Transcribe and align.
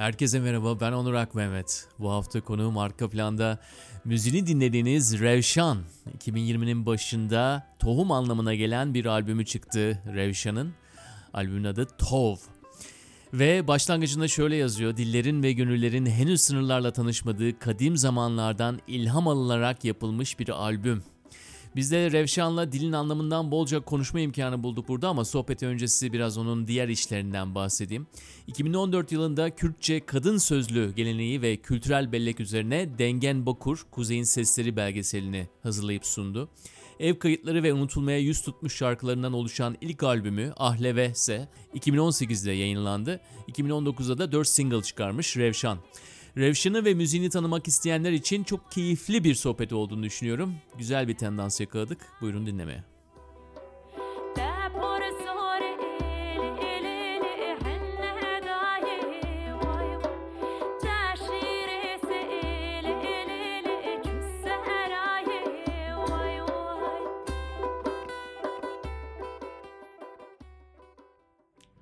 Herkese 0.00 0.40
merhaba 0.40 0.80
ben 0.80 0.92
Onur 0.92 1.14
Ak 1.14 1.34
Mehmet. 1.34 1.88
Bu 1.98 2.10
hafta 2.10 2.40
konuğum 2.40 2.78
arka 2.78 3.10
planda 3.10 3.58
müziğini 4.04 4.46
dinlediğiniz 4.46 5.20
Revşan. 5.20 5.78
2020'nin 6.18 6.86
başında 6.86 7.66
tohum 7.78 8.12
anlamına 8.12 8.54
gelen 8.54 8.94
bir 8.94 9.04
albümü 9.04 9.44
çıktı 9.44 10.02
Revşan'ın. 10.14 10.74
Albümün 11.34 11.64
adı 11.64 11.88
Tov. 11.98 12.36
Ve 13.32 13.68
başlangıcında 13.68 14.28
şöyle 14.28 14.56
yazıyor. 14.56 14.96
Dillerin 14.96 15.42
ve 15.42 15.52
gönüllerin 15.52 16.06
henüz 16.06 16.40
sınırlarla 16.40 16.92
tanışmadığı 16.92 17.58
kadim 17.58 17.96
zamanlardan 17.96 18.80
ilham 18.86 19.28
alınarak 19.28 19.84
yapılmış 19.84 20.38
bir 20.38 20.48
albüm. 20.48 21.02
Biz 21.76 21.92
de 21.92 22.12
Revşan'la 22.12 22.72
dilin 22.72 22.92
anlamından 22.92 23.50
bolca 23.50 23.80
konuşma 23.80 24.20
imkanı 24.20 24.62
bulduk 24.62 24.88
burada 24.88 25.08
ama 25.08 25.24
sohbeti 25.24 25.66
öncesi 25.66 26.12
biraz 26.12 26.38
onun 26.38 26.66
diğer 26.66 26.88
işlerinden 26.88 27.54
bahsedeyim. 27.54 28.06
2014 28.46 29.12
yılında 29.12 29.50
Kürtçe 29.50 30.06
kadın 30.06 30.38
sözlü 30.38 30.92
geleneği 30.92 31.42
ve 31.42 31.56
kültürel 31.56 32.12
bellek 32.12 32.40
üzerine 32.40 32.98
Dengen 32.98 33.46
Bakur, 33.46 33.86
Kuzey'in 33.90 34.22
Sesleri 34.22 34.76
belgeselini 34.76 35.48
hazırlayıp 35.62 36.06
sundu. 36.06 36.48
Ev 37.00 37.18
kayıtları 37.18 37.62
ve 37.62 37.72
unutulmaya 37.72 38.18
yüz 38.18 38.42
tutmuş 38.42 38.76
şarkılarından 38.76 39.32
oluşan 39.32 39.76
ilk 39.80 40.02
albümü 40.02 40.52
Ahleve 40.56 41.10
ise 41.10 41.48
2018'de 41.74 42.52
yayınlandı. 42.52 43.20
2019'da 43.48 44.18
da 44.18 44.32
4 44.32 44.48
single 44.48 44.82
çıkarmış 44.82 45.36
Revşan. 45.36 45.78
Revşan'ı 46.36 46.84
ve 46.84 46.94
müziğini 46.94 47.30
tanımak 47.30 47.68
isteyenler 47.68 48.12
için 48.12 48.44
çok 48.44 48.72
keyifli 48.72 49.24
bir 49.24 49.34
sohbet 49.34 49.72
olduğunu 49.72 50.02
düşünüyorum. 50.02 50.54
Güzel 50.78 51.08
bir 51.08 51.16
tendans 51.16 51.60
yakaladık. 51.60 51.98
Buyurun 52.20 52.46
dinlemeye. 52.46 52.84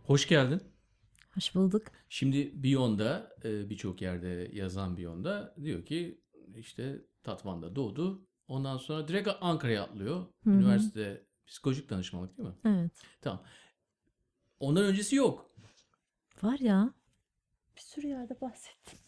Hoş 0.07 0.29
geldin. 0.29 0.63
Hoş 1.39 1.55
bulduk. 1.55 1.83
Şimdi 2.09 2.63
Beyond'da 2.63 3.37
e, 3.45 3.71
birçok 3.71 4.03
yerde 4.03 4.51
yazan 4.53 4.97
Beyond'da 4.97 5.55
diyor 5.63 5.85
ki 5.85 6.21
işte 6.55 7.03
Tatvan'da 7.23 7.77
doğdu. 7.77 8.27
Ondan 8.49 8.77
sonra 8.77 9.09
direkt 9.09 9.29
Ankara'ya 9.41 9.83
atlıyor. 9.83 10.27
Hı-hı. 10.45 10.55
Üniversite 10.55 11.27
psikolojik 11.47 11.91
danışmanlık 11.91 12.39
değil 12.39 12.49
mi? 12.49 12.55
Evet. 12.65 12.93
Tamam. 13.21 13.45
Ondan 14.61 14.85
öncesi 14.85 15.17
yok. 15.17 15.51
Var 16.43 16.59
ya. 16.59 16.95
Bir 17.77 17.81
sürü 17.81 18.07
yerde 18.07 18.41
bahsettim. 18.41 18.99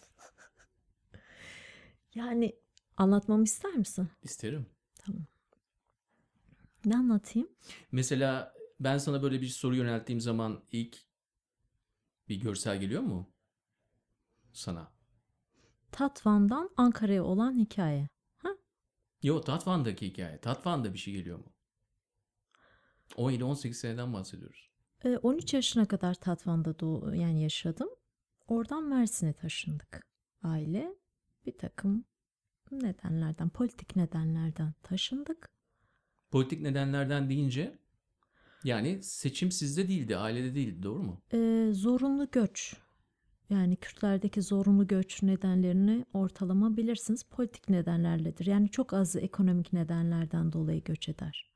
yani 2.15 2.57
anlatmamı 2.97 3.45
ister 3.45 3.75
misin? 3.75 4.09
İsterim. 4.23 4.67
Tamam. 4.99 5.27
Ne 6.85 6.97
anlatayım? 6.97 7.49
Mesela 7.93 8.55
ben 8.81 8.99
sana 8.99 9.23
böyle 9.23 9.41
bir 9.41 9.49
soru 9.49 9.77
yönelttiğim 9.77 10.21
zaman 10.21 10.65
ilk 10.73 11.10
bir 12.31 12.41
görsel 12.41 12.81
geliyor 12.81 13.03
mu 13.03 13.31
sana? 14.53 14.93
Tatvan'dan 15.93 16.71
Ankara'ya 16.77 17.25
olan 17.25 17.59
hikaye. 17.59 18.09
Ha? 18.37 18.49
Yok 19.23 19.47
Tatvan'daki 19.47 20.07
hikaye. 20.07 20.39
Tatvan'da 20.41 20.95
bir 20.95 20.99
şey 20.99 21.15
geliyor 21.15 21.39
mu? 21.39 21.53
17-18 23.17 23.73
seneden 23.73 24.13
bahsediyoruz. 24.13 24.71
13 25.23 25.55
yaşına 25.55 25.89
kadar 25.89 26.15
Tatvan'da 26.15 26.79
doğ 26.79 27.15
yani 27.15 27.43
yaşadım. 27.43 27.89
Oradan 28.49 28.85
Mersin'e 28.85 29.33
taşındık. 29.33 30.07
Aile 30.43 30.95
bir 31.47 31.59
takım 31.59 32.05
nedenlerden, 32.71 33.49
politik 33.49 33.97
nedenlerden 33.97 34.75
taşındık. 34.83 35.51
Politik 36.31 36.61
nedenlerden 36.61 37.31
deyince 37.31 37.79
yani 38.65 39.03
seçim 39.03 39.53
sizde 39.53 39.89
değildi, 39.89 40.17
ailede 40.17 40.55
değildi 40.55 40.83
doğru 40.83 41.03
mu? 41.03 41.23
Ee, 41.33 41.69
zorunlu 41.73 42.29
göç. 42.33 42.75
Yani 43.51 43.77
Kürtlerdeki 43.77 44.43
zorunlu 44.43 44.87
göç 44.87 45.23
nedenlerini 45.23 46.05
ortalama 46.13 46.77
bilirsiniz 46.77 47.23
politik 47.23 47.69
nedenlerledir. 47.69 48.47
Yani 48.47 48.71
çok 48.71 48.93
az 48.93 49.17
ekonomik 49.17 49.73
nedenlerden 49.73 50.53
dolayı 50.53 50.85
göç 50.85 51.09
eder. 51.09 51.51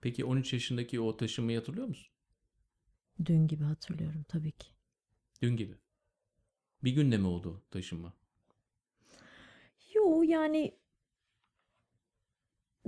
Peki 0.00 0.24
13 0.24 0.52
yaşındaki 0.52 1.00
o 1.00 1.16
taşınmayı 1.16 1.58
hatırlıyor 1.58 1.88
musun? 1.88 2.08
Dün 3.24 3.46
gibi 3.46 3.64
hatırlıyorum 3.64 4.22
tabii 4.28 4.52
ki. 4.52 4.68
Dün 5.42 5.56
gibi. 5.56 5.74
Bir 6.84 6.92
günde 6.92 7.16
mi 7.18 7.26
oldu 7.26 7.62
taşınma? 7.70 8.12
Yo 9.94 10.22
yani 10.22 10.78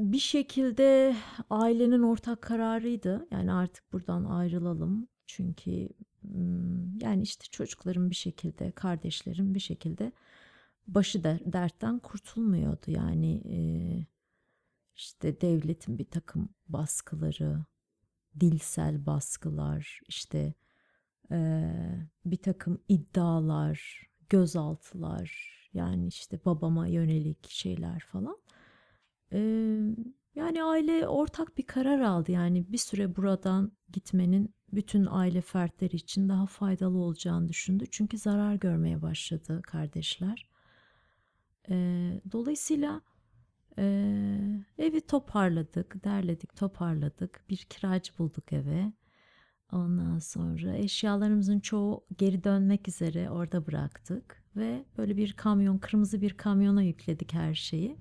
bir 0.00 0.18
şekilde 0.18 1.16
ailenin 1.50 2.02
ortak 2.02 2.42
kararıydı. 2.42 3.26
Yani 3.30 3.52
artık 3.52 3.92
buradan 3.92 4.24
ayrılalım. 4.24 5.08
Çünkü 5.26 5.88
yani 7.02 7.22
işte 7.22 7.44
çocukların 7.50 8.10
bir 8.10 8.14
şekilde, 8.14 8.70
kardeşlerim 8.70 9.54
bir 9.54 9.60
şekilde 9.60 10.12
başı 10.86 11.24
dertten 11.24 11.98
kurtulmuyordu. 11.98 12.90
Yani 12.90 13.42
işte 14.96 15.40
devletin 15.40 15.98
bir 15.98 16.04
takım 16.04 16.48
baskıları, 16.68 17.64
dilsel 18.40 19.06
baskılar, 19.06 20.00
işte 20.08 20.54
bir 22.24 22.36
takım 22.36 22.80
iddialar, 22.88 24.06
gözaltılar, 24.28 25.50
yani 25.74 26.06
işte 26.06 26.40
babama 26.44 26.86
yönelik 26.86 27.50
şeyler 27.50 28.00
falan. 28.00 28.36
Yani 30.34 30.64
aile 30.64 31.08
ortak 31.08 31.58
bir 31.58 31.66
karar 31.66 32.00
aldı. 32.00 32.32
Yani 32.32 32.72
bir 32.72 32.78
süre 32.78 33.16
buradan 33.16 33.72
gitmenin 33.92 34.54
bütün 34.72 35.06
aile 35.10 35.40
fertleri 35.40 35.96
için 35.96 36.28
daha 36.28 36.46
faydalı 36.46 36.98
olacağını 36.98 37.48
düşündü. 37.48 37.84
Çünkü 37.90 38.18
zarar 38.18 38.54
görmeye 38.54 39.02
başladı 39.02 39.62
kardeşler. 39.62 40.48
dolayısıyla 42.32 43.00
evi 44.78 45.00
toparladık, 45.06 46.04
derledik, 46.04 46.56
toparladık. 46.56 47.44
Bir 47.50 47.56
kiracı 47.56 48.18
bulduk 48.18 48.52
eve. 48.52 48.92
Ondan 49.72 50.18
sonra 50.18 50.76
eşyalarımızın 50.76 51.60
çoğu 51.60 52.04
geri 52.18 52.44
dönmek 52.44 52.88
üzere 52.88 53.30
orada 53.30 53.66
bıraktık 53.66 54.42
ve 54.56 54.84
böyle 54.98 55.16
bir 55.16 55.32
kamyon, 55.32 55.78
kırmızı 55.78 56.20
bir 56.20 56.30
kamyona 56.30 56.82
yükledik 56.82 57.34
her 57.34 57.54
şeyi 57.54 57.96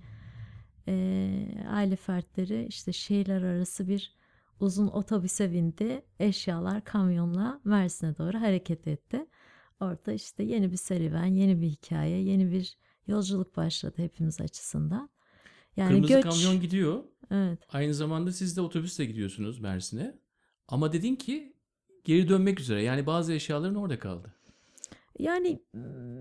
e, 0.89 1.65
aile 1.69 1.95
fertleri 1.95 2.65
işte 2.69 2.93
şehirler 2.93 3.41
arası 3.41 3.87
bir 3.87 4.13
uzun 4.59 4.87
otobüse 4.87 5.51
bindi. 5.51 6.01
Eşyalar 6.19 6.83
kamyonla 6.83 7.61
Mersin'e 7.63 8.17
doğru 8.17 8.41
hareket 8.41 8.87
etti. 8.87 9.25
Orada 9.79 10.13
işte 10.13 10.43
yeni 10.43 10.71
bir 10.71 10.77
serüven, 10.77 11.25
yeni 11.25 11.61
bir 11.61 11.67
hikaye, 11.67 12.21
yeni 12.21 12.51
bir 12.51 12.77
yolculuk 13.07 13.57
başladı 13.57 13.95
hepimiz 13.97 14.41
açısından. 14.41 15.09
Yani 15.77 15.93
Kırmızı 15.93 16.13
göç... 16.13 16.23
kamyon 16.23 16.61
gidiyor. 16.61 17.03
Evet. 17.31 17.59
Aynı 17.69 17.93
zamanda 17.93 18.31
siz 18.31 18.57
de 18.57 18.61
otobüsle 18.61 19.05
gidiyorsunuz 19.05 19.59
Mersin'e. 19.59 20.19
Ama 20.67 20.93
dedin 20.93 21.15
ki 21.15 21.53
geri 22.03 22.29
dönmek 22.29 22.59
üzere. 22.59 22.83
Yani 22.83 23.05
bazı 23.05 23.33
eşyaların 23.33 23.75
orada 23.75 23.99
kaldı. 23.99 24.33
Yani 25.19 25.59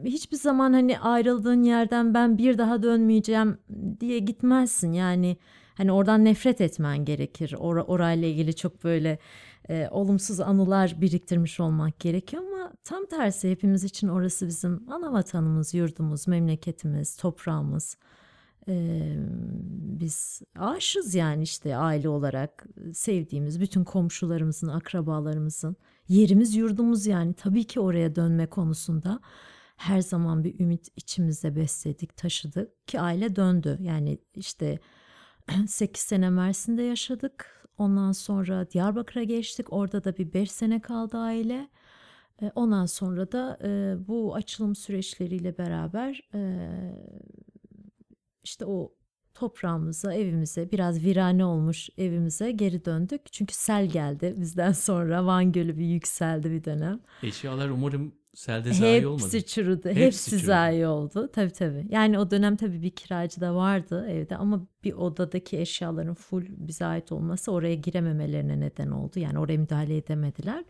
hiçbir 0.05 0.37
zaman 0.37 0.73
hani 0.73 0.99
ayrıldığın 0.99 1.63
yerden 1.63 2.15
ben 2.15 2.39
bir 2.39 2.59
daha 2.59 2.83
dönmeyeceğim 2.83 3.59
diye 4.01 4.19
gitmezsin. 4.19 4.93
Yani 4.93 5.37
hani 5.75 5.93
oradan 5.93 6.25
nefret 6.25 6.61
etmen 6.61 7.05
gerekir. 7.05 7.55
Or 7.59 7.77
orayla 7.77 8.29
ilgili 8.29 8.57
çok 8.57 8.85
böyle 8.85 9.19
e, 9.69 9.89
olumsuz 9.91 10.41
anılar 10.41 11.01
biriktirmiş 11.01 11.61
olmak 11.61 12.01
gerekiyor 12.01 12.43
ama 12.43 12.73
tam 12.85 13.07
tersi 13.07 13.51
hepimiz 13.51 13.85
için 13.85 14.09
orası 14.09 14.47
bizim 14.47 14.91
ana 14.91 15.13
vatanımız, 15.13 15.75
yurdumuz, 15.75 16.29
memleketimiz, 16.29 17.17
toprağımız. 17.17 17.97
Ee, 18.69 19.17
biz 20.01 20.43
aşız 20.59 21.15
yani 21.15 21.43
işte 21.43 21.77
aile 21.77 22.09
olarak 22.09 22.67
sevdiğimiz 22.93 23.61
bütün 23.61 23.85
komşularımızın, 23.85 24.69
akrabalarımızın 24.69 25.77
yerimiz 26.09 26.55
yurdumuz 26.57 27.07
yani 27.07 27.35
tabii 27.35 27.65
ki 27.65 27.81
oraya 27.81 28.15
dönme 28.17 28.47
konusunda 28.47 29.21
her 29.77 30.01
zaman 30.01 30.45
bir 30.45 30.61
ümit 30.61 30.89
içimizde 30.97 31.57
besledik, 31.57 32.17
taşıdık 32.17 32.89
ki 32.89 33.01
aile 33.01 33.37
döndü. 33.37 33.79
Yani 33.81 34.19
işte 34.35 34.79
8 35.67 36.03
sene 36.03 36.31
Mersin'de 36.31 36.83
yaşadık. 36.83 37.69
Ondan 37.79 38.13
sonra 38.13 38.71
Diyarbakır'a 38.71 39.23
geçtik. 39.23 39.73
Orada 39.73 40.05
da 40.05 40.17
bir 40.17 40.33
5 40.33 40.51
sene 40.51 40.81
kaldı 40.81 41.19
aile. 41.19 41.69
Ondan 42.55 42.87
sonra 42.87 43.33
da 43.33 43.59
e, 43.63 43.97
bu 44.09 44.35
açılım 44.35 44.77
süreçleriyle 44.77 45.59
beraber 45.59 46.29
e, 46.35 46.41
işte 48.45 48.65
o 48.67 48.98
toprağımıza, 49.39 50.15
evimize, 50.15 50.73
biraz 50.73 51.05
virane 51.05 51.45
olmuş 51.45 51.89
evimize 51.99 52.51
geri 52.51 52.85
döndük. 52.85 53.33
Çünkü 53.33 53.55
sel 53.55 53.87
geldi 53.87 54.35
bizden 54.39 54.73
sonra. 54.89 55.27
Van 55.27 55.53
Gölü 55.53 55.79
bir 55.79 55.87
yükseldi 55.87 56.51
bir 56.51 56.65
dönem. 56.65 57.01
Eşyalar 57.23 57.69
umarım 57.69 58.13
Selde 58.35 58.73
zayi 58.73 59.07
olmadı. 59.07 59.23
Hepsi 59.25 59.47
çürüdü. 59.47 59.89
Hepsi, 59.89 60.01
Hepsi 60.01 60.31
çürüdü. 60.31 60.45
zayi 60.47 60.87
oldu. 60.87 61.31
Tabii 61.33 61.51
tabii. 61.53 61.87
Yani 61.91 62.19
o 62.19 62.31
dönem 62.31 62.57
tabii 62.57 62.83
bir 62.83 62.91
kiracı 62.91 63.41
da 63.41 63.55
vardı 63.55 64.07
evde 64.09 64.37
ama 64.37 64.67
bir 64.85 64.93
odadaki 64.93 65.59
eşyaların 65.59 66.15
full 66.15 66.45
bize 66.49 66.85
ait 66.85 67.13
olması 67.13 67.53
oraya 67.53 67.75
girememelerine 67.75 68.61
neden 68.61 68.91
oldu. 68.91 69.19
Yani 69.19 69.39
oraya 69.39 69.59
müdahale 69.59 69.97
edemediler. 69.97 70.65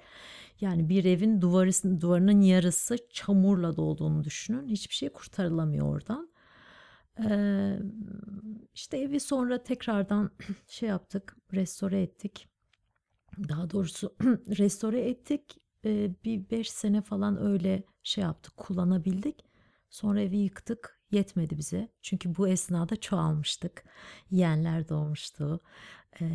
Yani 0.60 0.88
bir 0.88 1.04
evin 1.04 1.40
duvarı, 1.40 2.00
duvarının 2.00 2.40
yarısı 2.40 2.96
çamurla 3.12 3.76
dolduğunu 3.76 4.24
düşünün. 4.24 4.68
Hiçbir 4.68 4.94
şey 4.94 5.08
kurtarılamıyor 5.08 5.86
oradan. 5.86 6.28
Ee, 7.24 7.78
işte 8.74 8.98
evi 8.98 9.20
sonra 9.20 9.62
tekrardan 9.62 10.30
şey 10.68 10.88
yaptık, 10.88 11.36
restore 11.54 12.02
ettik. 12.02 12.48
Daha 13.48 13.70
doğrusu 13.70 14.16
restore 14.58 15.00
ettik. 15.08 15.58
Bir 16.24 16.50
beş 16.50 16.70
sene 16.70 17.02
falan 17.02 17.42
öyle 17.42 17.82
şey 18.02 18.24
yaptık, 18.24 18.56
kullanabildik. 18.56 19.44
Sonra 19.90 20.20
evi 20.20 20.36
yıktık. 20.36 20.98
Yetmedi 21.10 21.58
bize. 21.58 21.88
Çünkü 22.02 22.36
bu 22.36 22.48
esnada 22.48 22.96
çoğalmıştık. 22.96 23.84
Yeğenler 24.30 24.88
doğmuştu. 24.88 25.60
Ee, 26.20 26.26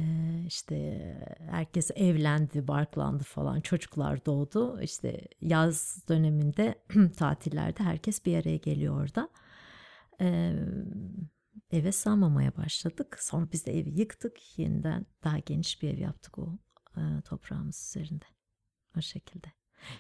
işte 0.48 1.02
herkes 1.50 1.92
evlendi, 1.96 2.68
barklandı 2.68 3.24
falan. 3.24 3.62
Çocuklar 3.62 4.26
doğdu. 4.26 4.82
İşte 4.82 5.22
yaz 5.42 6.04
döneminde 6.10 6.76
tatillerde 7.18 7.84
herkes 7.84 8.26
bir 8.26 8.38
araya 8.38 8.58
geliyor 8.58 9.02
orada. 9.04 9.30
Ee, 10.22 10.56
eve 11.72 11.92
sığmamaya 11.92 12.58
başladık. 12.58 13.18
Sonra 13.22 13.52
biz 13.52 13.66
de 13.66 13.80
evi 13.80 14.00
yıktık. 14.00 14.60
Yeniden 14.60 15.06
daha 15.24 15.40
geniş 15.40 15.82
bir 15.82 15.90
ev 15.90 15.98
yaptık 15.98 16.40
o 16.40 16.58
e, 16.98 17.22
toprağımız 17.22 17.96
üzerinde. 17.96 18.26
O 18.98 19.02
şekilde. 19.02 19.48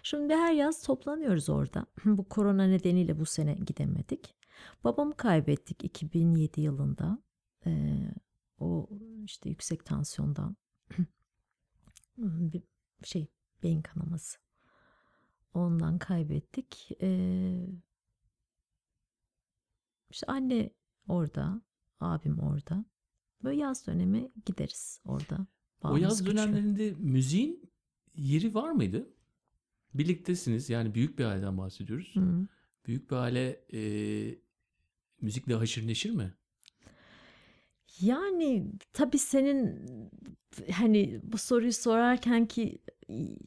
Şimdi 0.03 0.35
her 0.35 0.53
yaz 0.53 0.83
toplanıyoruz 0.83 1.49
orada. 1.49 1.85
Bu 2.05 2.29
korona 2.29 2.67
nedeniyle 2.67 3.19
bu 3.19 3.25
sene 3.25 3.53
gidemedik. 3.53 4.35
Babamı 4.83 5.17
kaybettik 5.17 5.83
2007 5.83 6.61
yılında. 6.61 7.23
Ee, 7.65 8.11
o 8.59 8.89
işte 9.23 9.49
yüksek 9.49 9.85
tansiyondan 9.85 10.55
bir 12.17 12.63
şey 13.03 13.27
beyin 13.63 13.81
kanaması. 13.81 14.39
Ondan 15.53 15.99
kaybettik. 15.99 16.89
Ee, 17.01 17.67
işte 20.13 20.25
anne 20.27 20.69
orada, 21.07 21.61
abim 21.99 22.39
orada. 22.39 22.85
Böyle 23.43 23.61
yaz 23.61 23.87
dönemi 23.87 24.31
gideriz 24.45 25.01
orada. 25.05 25.47
O 25.81 25.83
Bağımız 25.83 26.01
yaz 26.01 26.23
güçlü. 26.23 26.37
dönemlerinde 26.37 26.93
müziğin 26.97 27.71
yeri 28.15 28.53
var 28.55 28.71
mıydı? 28.71 29.07
Birliktesiniz 29.93 30.69
yani 30.69 30.95
büyük 30.95 31.19
bir 31.19 31.25
aileden 31.25 31.57
bahsediyoruz. 31.57 32.15
Hı. 32.15 32.47
Büyük 32.85 33.11
bir 33.11 33.15
aile 33.15 33.49
e, 33.73 33.81
müzikle 35.21 35.53
haşır 35.55 35.87
neşir 35.87 36.09
mi? 36.11 36.33
Yani 38.01 38.71
tabii 38.93 39.17
senin 39.17 39.89
hani 40.71 41.19
bu 41.23 41.37
soruyu 41.37 41.73
sorarken 41.73 42.45
ki 42.45 42.79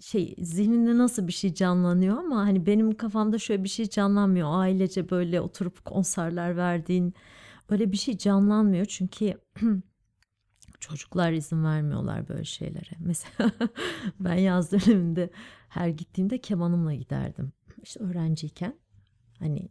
şey 0.01 0.35
zihninde 0.39 0.99
nasıl 0.99 1.27
bir 1.27 1.33
şey 1.33 1.55
canlanıyor 1.55 2.19
ama 2.19 2.37
hani 2.37 2.67
benim 2.67 2.97
kafamda 2.97 3.39
şöyle 3.39 3.65
bir 3.65 3.69
şey 3.69 3.89
canlanmıyor. 3.89 4.49
Ailece 4.53 5.11
böyle 5.11 5.41
oturup 5.41 5.85
konserler 5.85 6.57
verdiğin 6.57 7.15
öyle 7.69 7.93
bir 7.93 7.97
şey 7.97 8.19
canlanmıyor 8.19 8.87
çünkü 8.87 9.41
çocuklar 10.81 11.33
izin 11.33 11.65
vermiyorlar 11.65 12.29
böyle 12.29 12.45
şeylere. 12.45 12.91
Mesela 12.99 13.53
ben 14.21 14.35
yaz 14.35 14.73
döneminde 14.73 15.31
her 15.69 15.89
gittiğimde 15.89 16.41
kemanımla 16.41 16.95
giderdim. 16.95 17.53
İşte 17.83 18.01
öğrenciyken 18.01 18.75
hani 19.39 19.69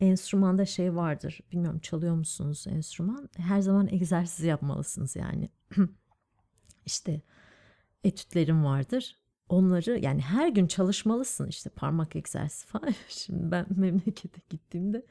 enstrümanda 0.00 0.66
şey 0.66 0.94
vardır. 0.94 1.40
Bilmiyorum 1.52 1.78
çalıyor 1.80 2.14
musunuz 2.14 2.64
enstrüman? 2.68 3.28
Her 3.36 3.60
zaman 3.60 3.88
egzersiz 3.88 4.44
yapmalısınız 4.44 5.16
yani. 5.16 5.50
işte 6.86 7.22
etütlerim 8.06 8.64
vardır. 8.64 9.16
Onları 9.48 9.98
yani 9.98 10.20
her 10.20 10.48
gün 10.48 10.66
çalışmalısın 10.66 11.48
işte 11.48 11.70
parmak 11.70 12.16
egzersizi 12.16 12.66
falan. 12.72 12.94
Şimdi 13.08 13.50
ben 13.50 13.66
memlekete 13.76 14.40
gittiğimde 14.50 15.06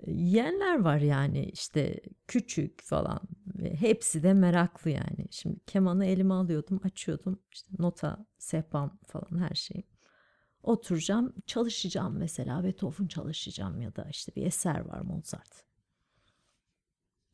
e, 0.00 0.12
yiyenler 0.12 0.80
var 0.80 0.98
yani 0.98 1.44
işte 1.44 2.00
küçük 2.28 2.82
falan 2.82 3.20
hepsi 3.78 4.22
de 4.22 4.34
meraklı 4.34 4.90
yani. 4.90 5.26
Şimdi 5.30 5.60
kemanı 5.66 6.06
elime 6.06 6.34
alıyordum 6.34 6.80
açıyordum 6.84 7.40
işte 7.52 7.70
nota 7.78 8.26
sehpam 8.38 8.98
falan 9.06 9.38
her 9.38 9.54
şey. 9.54 9.82
Oturacağım 10.62 11.34
çalışacağım 11.46 12.18
mesela 12.18 12.64
Beethoven 12.64 13.06
çalışacağım 13.06 13.80
ya 13.80 13.96
da 13.96 14.06
işte 14.10 14.32
bir 14.36 14.46
eser 14.46 14.80
var 14.80 15.00
Mozart. 15.00 15.64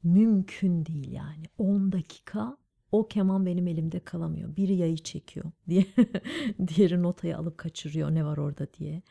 Mümkün 0.03 0.87
değil 0.87 1.13
yani 1.13 1.45
10 1.59 1.93
dakika 1.93 2.57
o 2.93 3.09
keman 3.09 3.47
benim 3.47 3.67
elimde 3.67 4.01
kalamıyor. 4.01 4.57
Biri 4.57 4.75
yayı 4.75 4.97
çekiyor 4.97 5.45
diye 5.69 5.87
diğeri 6.69 7.03
notayı 7.03 7.39
alıp 7.39 7.59
kaçırıyor 7.59 8.15
ne 8.15 8.25
var 8.25 8.37
orada 8.37 8.73
diye. 8.73 9.03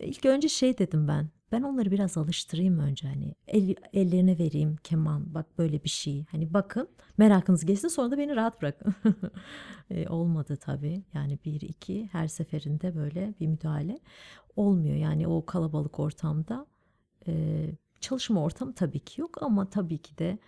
İlk 0.00 0.26
önce 0.26 0.48
şey 0.48 0.78
dedim 0.78 1.08
ben. 1.08 1.28
Ben 1.52 1.62
onları 1.62 1.90
biraz 1.90 2.16
alıştırayım 2.16 2.78
önce 2.78 3.08
hani 3.08 3.34
el, 3.48 3.74
ellerine 3.92 4.38
vereyim 4.38 4.76
keman 4.84 5.34
bak 5.34 5.58
böyle 5.58 5.84
bir 5.84 5.88
şey. 5.88 6.24
Hani 6.30 6.54
bakın 6.54 6.88
merakınız 7.18 7.64
geçsin 7.64 7.88
sonra 7.88 8.10
da 8.10 8.18
beni 8.18 8.36
rahat 8.36 8.62
bırakın. 8.62 8.94
e, 9.90 10.08
olmadı 10.08 10.56
tabii 10.56 11.02
yani 11.14 11.38
bir 11.44 11.60
iki 11.60 12.08
her 12.12 12.28
seferinde 12.28 12.96
böyle 12.96 13.34
bir 13.40 13.46
müdahale 13.46 13.98
olmuyor. 14.56 14.96
Yani 14.96 15.28
o 15.28 15.46
kalabalık 15.46 16.00
ortamda 16.00 16.66
e, 17.26 17.64
çalışma 18.00 18.42
ortamı 18.42 18.74
tabii 18.74 19.00
ki 19.00 19.20
yok 19.20 19.42
ama 19.42 19.70
tabii 19.70 19.98
ki 19.98 20.18
de 20.18 20.38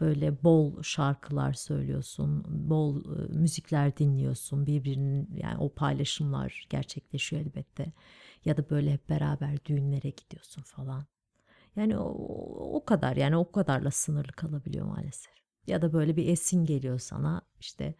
böyle 0.00 0.42
bol 0.44 0.82
şarkılar 0.82 1.52
söylüyorsun, 1.52 2.44
bol 2.70 3.18
e, 3.18 3.38
müzikler 3.38 3.96
dinliyorsun, 3.96 4.66
birbirinin 4.66 5.30
yani 5.34 5.58
o 5.58 5.74
paylaşımlar 5.74 6.66
gerçekleşiyor 6.70 7.42
elbette. 7.42 7.92
Ya 8.44 8.56
da 8.56 8.70
böyle 8.70 8.92
hep 8.92 9.08
beraber 9.08 9.64
düğünlere 9.64 10.10
gidiyorsun 10.10 10.62
falan. 10.62 11.06
Yani 11.76 11.98
o, 11.98 12.08
o 12.76 12.84
kadar 12.84 13.16
yani 13.16 13.36
o 13.36 13.52
kadarla 13.52 13.90
sınırlı 13.90 14.32
kalabiliyor 14.32 14.86
maalesef. 14.86 15.32
Ya 15.66 15.82
da 15.82 15.92
böyle 15.92 16.16
bir 16.16 16.28
esin 16.28 16.64
geliyor 16.64 16.98
sana 16.98 17.42
işte 17.60 17.94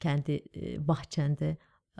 kendi 0.00 0.42
e, 0.56 0.88
bahçende 0.88 1.56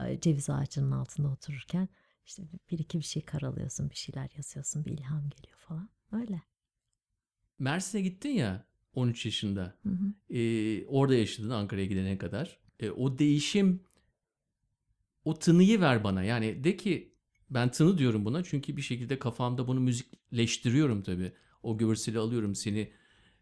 e, 0.07 0.21
ceviz 0.21 0.50
ağacının 0.50 0.91
altında 0.91 1.29
otururken 1.29 1.88
işte 2.26 2.43
bir 2.71 2.79
iki 2.79 2.99
bir 2.99 3.05
şey 3.05 3.25
karalıyorsun, 3.25 3.91
bir 3.91 3.95
şeyler 3.95 4.31
yazıyorsun, 4.37 4.85
bir 4.85 4.91
ilham 4.91 5.29
geliyor 5.29 5.59
falan. 5.59 5.88
Öyle. 6.12 6.43
Mersin'e 7.59 8.03
gittin 8.03 8.31
ya 8.31 8.65
13 8.95 9.27
yaşında. 9.27 9.75
Hı 9.83 9.89
hı. 9.89 10.35
Ee, 10.37 10.87
orada 10.87 11.15
yaşadın 11.15 11.51
Ankara'ya 11.51 11.87
gidene 11.87 12.19
kadar. 12.19 12.59
Ee, 12.81 12.91
o 12.91 13.19
değişim 13.19 13.81
o 15.25 15.39
tınıyı 15.39 15.81
ver 15.81 16.05
bana. 16.05 16.23
Yani 16.23 16.65
de 16.65 16.77
ki 16.77 17.15
ben 17.51 17.71
tını 17.71 17.99
diyorum 17.99 18.25
buna 18.25 18.45
çünkü 18.45 18.77
bir 18.77 18.83
şekilde 18.83 19.19
kafamda 19.19 19.67
bunu 19.67 19.81
müzikleştiriyorum 19.81 21.03
tabii. 21.03 21.33
O 21.63 21.79
görseli 21.79 22.19
alıyorum 22.19 22.55
seni 22.55 22.93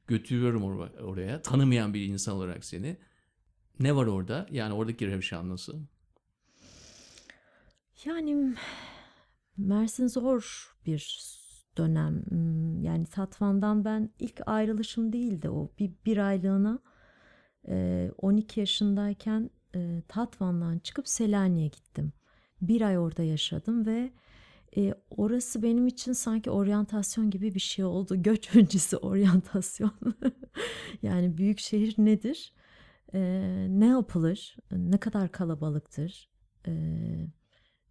götürüyorum 0.06 0.62
or- 0.62 1.00
oraya. 1.00 1.42
Tanımayan 1.42 1.94
bir 1.94 2.06
insan 2.06 2.34
olarak 2.34 2.64
seni. 2.64 2.96
Ne 3.80 3.96
var 3.96 4.06
orada? 4.06 4.46
Yani 4.50 4.72
oradaki 4.74 5.06
Revşan 5.06 5.48
nasıl? 5.48 5.80
Yani 8.04 8.54
Mersin 9.56 10.06
zor 10.06 10.72
bir 10.86 11.20
dönem. 11.76 12.24
Yani 12.80 13.06
Tatvan'dan 13.06 13.84
ben 13.84 14.10
ilk 14.18 14.40
ayrılışım 14.46 15.12
değildi 15.12 15.50
o. 15.50 15.70
Bir, 15.78 15.92
bir 16.06 16.16
aylığına 16.18 16.78
e, 17.68 18.10
12 18.18 18.60
yaşındayken 18.60 19.50
e, 19.74 20.02
Tatvan'dan 20.08 20.78
çıkıp 20.78 21.08
Selanik'e 21.08 21.66
gittim. 21.66 22.12
Bir 22.62 22.80
ay 22.80 22.98
orada 22.98 23.22
yaşadım 23.22 23.86
ve 23.86 24.12
e, 24.76 24.94
orası 25.10 25.62
benim 25.62 25.86
için 25.86 26.12
sanki 26.12 26.50
oryantasyon 26.50 27.30
gibi 27.30 27.54
bir 27.54 27.60
şey 27.60 27.84
oldu. 27.84 28.14
Göç 28.22 28.56
öncesi 28.56 28.96
oryantasyon. 28.96 29.92
yani 31.02 31.38
büyük 31.38 31.58
şehir 31.58 31.94
nedir? 31.98 32.52
E, 33.14 33.20
ne 33.70 33.86
yapılır? 33.86 34.56
Ne 34.72 34.98
kadar 34.98 35.32
kalabalıktır? 35.32 36.30
E, 36.66 36.72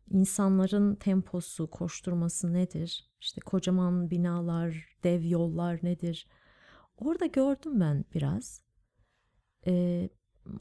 insanların 0.09 0.95
temposu, 0.95 1.69
koşturması 1.69 2.53
nedir? 2.53 3.09
İşte 3.21 3.41
kocaman 3.41 4.09
binalar, 4.09 4.97
dev 5.03 5.23
yollar 5.23 5.79
nedir? 5.83 6.27
Orada 6.97 7.25
gördüm 7.25 7.79
ben 7.79 8.05
biraz. 8.13 8.61
Ee, 9.67 10.09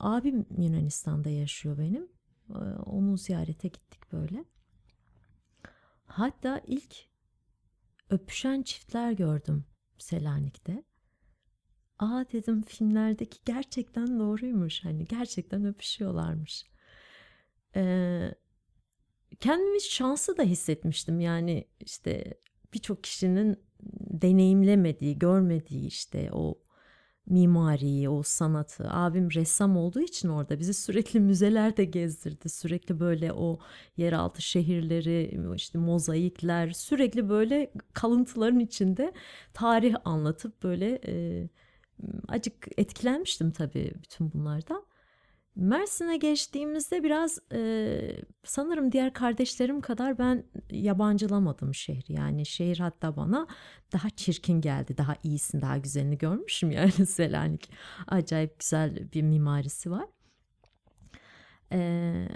abim 0.01 0.47
Yunanistan'da 0.59 1.31
yaşıyor 1.31 1.79
benim. 1.79 2.09
Ee, 2.51 2.59
onu 2.87 3.17
ziyarete 3.17 3.69
gittik 3.69 4.13
böyle. 4.13 4.45
Hatta 6.05 6.63
ilk 6.67 6.95
öpüşen 8.11 8.63
çiftler 8.63 9.13
gördüm 9.13 9.65
Selanik'te. 9.99 10.85
Aa 11.99 12.25
dedim 12.33 12.63
filmlerdeki 12.63 13.39
gerçekten 13.45 14.19
doğruymuş. 14.19 14.85
Hani 14.85 15.05
gerçekten 15.05 15.65
öpüşüyorlarmış. 15.65 16.67
Ee, 17.77 18.35
kendimi 19.41 19.83
şanslı 19.83 20.37
da 20.37 20.43
hissetmiştim. 20.43 21.21
Yani 21.21 21.65
işte 21.81 22.35
birçok 22.75 23.05
kişinin 23.05 23.57
deneyimlemediği, 24.11 25.19
görmediği 25.19 25.87
işte 25.87 26.31
o 26.33 26.59
mimariyi, 27.27 28.09
o 28.09 28.23
sanatı. 28.23 28.91
Abim 28.91 29.31
ressam 29.31 29.77
olduğu 29.77 30.01
için 30.01 30.29
orada 30.29 30.59
bizi 30.59 30.75
sürekli 30.75 31.21
müzelerde 31.21 31.85
gezdirdi. 31.85 32.49
Sürekli 32.49 33.01
böyle 33.01 33.33
o 33.33 33.59
yeraltı 33.97 34.43
şehirleri, 34.43 35.41
işte 35.57 35.79
mozaikler, 35.79 36.71
sürekli 36.71 37.29
böyle 37.29 37.73
kalıntıların 37.95 38.61
içinde 38.61 39.13
tarih 39.55 39.95
anlatıp 40.05 40.63
böyle 40.63 41.01
e, 41.07 41.49
acık 42.29 42.69
etkilenmiştim 42.77 43.51
tabii 43.51 43.93
bütün 44.03 44.33
bunlardan. 44.33 44.88
Mersin'e 45.59 46.17
geçtiğimizde 46.17 47.03
biraz 47.03 47.39
e, 47.53 48.23
sanırım 48.45 48.93
diğer 48.93 49.13
kardeşlerim 49.13 49.81
kadar 49.81 50.19
ben 50.19 50.45
yabancılamadım 50.71 51.75
şehri. 51.75 52.13
Yani 52.13 52.47
şehir 52.47 52.79
hatta 52.79 53.17
bana 53.17 53.47
daha 53.93 54.11
çirkin 54.11 54.61
geldi. 54.61 54.99
Daha 54.99 55.17
iyisin, 55.23 55.61
daha 55.61 55.79
güzelini 55.79 56.19
görmüşüm 56.19 56.71
yani 56.71 56.93
Selanik. 57.07 57.71
Acayip 58.07 58.61
güzel 58.61 59.13
bir 59.13 59.23
mimarisi 59.23 59.91
var. 59.91 60.07
E, 61.73 62.29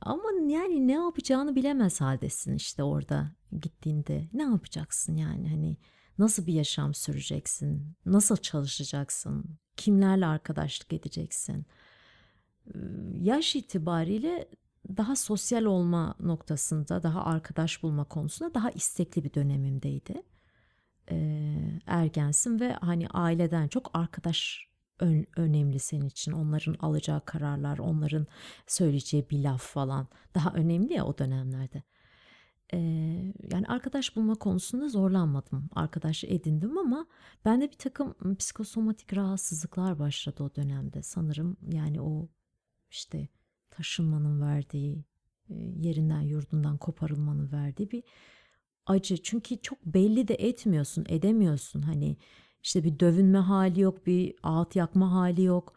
ama 0.00 0.24
yani 0.48 0.88
ne 0.88 0.92
yapacağını 0.92 1.56
bilemez 1.56 2.00
haldesin 2.00 2.54
işte 2.54 2.82
orada 2.82 3.30
gittiğinde. 3.60 4.28
Ne 4.32 4.42
yapacaksın 4.42 5.16
yani 5.16 5.48
hani 5.48 5.76
nasıl 6.18 6.46
bir 6.46 6.52
yaşam 6.52 6.94
süreceksin? 6.94 7.96
Nasıl 8.06 8.36
çalışacaksın? 8.36 9.44
Kimlerle 9.76 10.26
arkadaşlık 10.26 10.92
edeceksin? 10.92 11.66
Yaş 13.20 13.56
itibariyle 13.56 14.48
daha 14.96 15.16
sosyal 15.16 15.64
olma 15.64 16.14
noktasında, 16.20 17.02
daha 17.02 17.24
arkadaş 17.24 17.82
bulma 17.82 18.04
konusunda 18.04 18.54
daha 18.54 18.70
istekli 18.70 19.24
bir 19.24 19.34
dönemimdeydi. 19.34 20.22
Ee, 21.10 21.80
ergensin 21.86 22.60
ve 22.60 22.72
hani 22.72 23.08
aileden 23.08 23.68
çok 23.68 23.90
arkadaş 23.94 24.66
ön, 25.00 25.26
önemli 25.36 25.78
senin 25.78 26.06
için. 26.06 26.32
Onların 26.32 26.76
alacağı 26.80 27.24
kararlar, 27.24 27.78
onların 27.78 28.26
söyleyeceği 28.66 29.30
bir 29.30 29.44
laf 29.44 29.62
falan 29.62 30.08
daha 30.34 30.52
önemli 30.52 30.92
ya 30.92 31.06
o 31.06 31.18
dönemlerde. 31.18 31.82
Ee, 32.74 32.78
yani 33.52 33.66
arkadaş 33.68 34.16
bulma 34.16 34.34
konusunda 34.34 34.88
zorlanmadım. 34.88 35.70
Arkadaş 35.74 36.24
edindim 36.24 36.78
ama 36.78 37.06
bende 37.44 37.70
bir 37.70 37.78
takım 37.78 38.36
psikosomatik 38.38 39.16
rahatsızlıklar 39.16 39.98
başladı 39.98 40.42
o 40.42 40.54
dönemde. 40.54 41.02
Sanırım 41.02 41.56
yani 41.72 42.00
o 42.00 42.28
işte 42.90 43.28
taşınmanın 43.70 44.40
verdiği, 44.40 45.04
e, 45.50 45.54
yerinden 45.54 46.20
yurdundan 46.20 46.76
koparılmanın 46.76 47.52
verdiği 47.52 47.90
bir 47.90 48.02
acı. 48.86 49.22
Çünkü 49.22 49.56
çok 49.62 49.86
belli 49.86 50.28
de 50.28 50.34
etmiyorsun, 50.34 51.04
edemiyorsun. 51.08 51.82
Hani 51.82 52.16
işte 52.62 52.84
bir 52.84 53.00
dövünme 53.00 53.38
hali 53.38 53.80
yok, 53.80 54.06
bir 54.06 54.34
ağıt 54.42 54.76
yakma 54.76 55.12
hali 55.12 55.42
yok. 55.42 55.72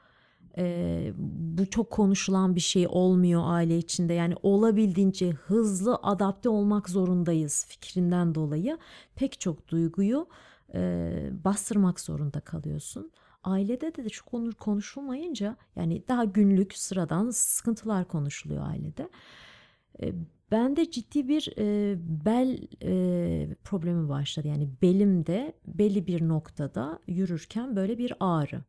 Ee, 0.58 1.14
bu 1.58 1.70
çok 1.70 1.90
konuşulan 1.92 2.56
bir 2.56 2.62
şey 2.62 2.88
olmuyor 2.90 3.42
aile 3.46 3.78
içinde. 3.78 4.14
Yani 4.14 4.36
olabildiğince 4.44 5.30
hızlı 5.30 5.96
adapte 6.04 6.50
olmak 6.50 6.90
zorundayız 6.90 7.66
fikrinden 7.70 8.36
dolayı. 8.36 8.78
Pek 9.16 9.40
çok 9.40 9.68
duyguyu 9.68 10.28
e, 10.74 11.12
bastırmak 11.44 12.00
zorunda 12.00 12.40
kalıyorsun. 12.40 13.12
Ailede 13.44 13.96
de 13.96 14.10
çok 14.10 14.34
onur 14.34 14.54
konuşulmayınca 14.54 15.58
yani 15.76 16.04
daha 16.08 16.24
günlük 16.26 16.74
sıradan 16.78 17.30
sıkıntılar 17.30 18.08
konuşuluyor 18.08 18.68
ailede. 18.68 19.10
E, 20.02 20.14
bende 20.52 20.92
ciddi 20.92 21.28
bir 21.28 21.54
bel 21.98 22.68
problemi 23.64 24.10
başladı. 24.10 24.48
Yani 24.48 24.70
belimde 24.82 25.54
belli 25.68 26.08
bir 26.08 26.28
noktada 26.28 27.00
yürürken 27.08 27.76
böyle 27.76 27.98
bir 27.98 28.14
ağrı. 28.20 28.64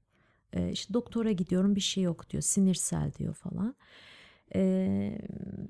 E, 0.57 0.73
doktora 0.93 1.33
gidiyorum 1.33 1.77
bir 1.77 1.81
şey 1.81 2.03
yok 2.03 2.31
diyor. 2.31 2.43
Sinirsel 2.43 3.13
diyor 3.19 3.35
falan. 3.35 3.75
E, 4.55 5.19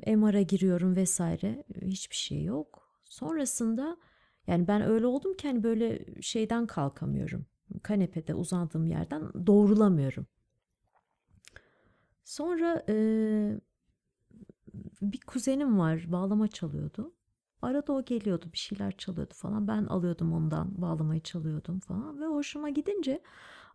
MR'a 0.07 0.43
giriyorum 0.43 0.97
vesaire. 0.97 1.65
Hiçbir 1.83 2.17
şey 2.17 2.45
yok. 2.45 2.89
Sonrasında 3.05 3.97
yani 4.47 4.69
ben 4.69 4.83
öyle 4.83 5.07
oldum 5.07 5.37
ki 5.37 5.49
hani 5.49 5.63
böyle 5.63 6.05
şeyden 6.23 6.67
kalkamıyorum 6.67 7.47
kanepede 7.83 8.35
uzandığım 8.35 8.87
yerden 8.87 9.47
doğrulamıyorum. 9.47 10.27
Sonra 12.25 12.85
e, 12.89 12.95
bir 15.03 15.21
kuzenim 15.21 15.79
var 15.79 16.13
bağlama 16.13 16.49
çalıyordu. 16.49 17.13
Arada 17.63 17.93
o 17.93 18.05
geliyordu 18.05 18.47
bir 18.53 18.59
şeyler 18.59 18.97
çalıyordu 18.97 19.35
falan. 19.37 19.69
Ben 19.69 19.85
alıyordum 19.85 20.33
ondan 20.33 20.83
bağlamayı 20.83 21.21
çalıyordum 21.21 21.81
falan. 21.81 22.21
Ve 22.21 22.27
hoşuma 22.27 22.69
gidince 22.71 23.23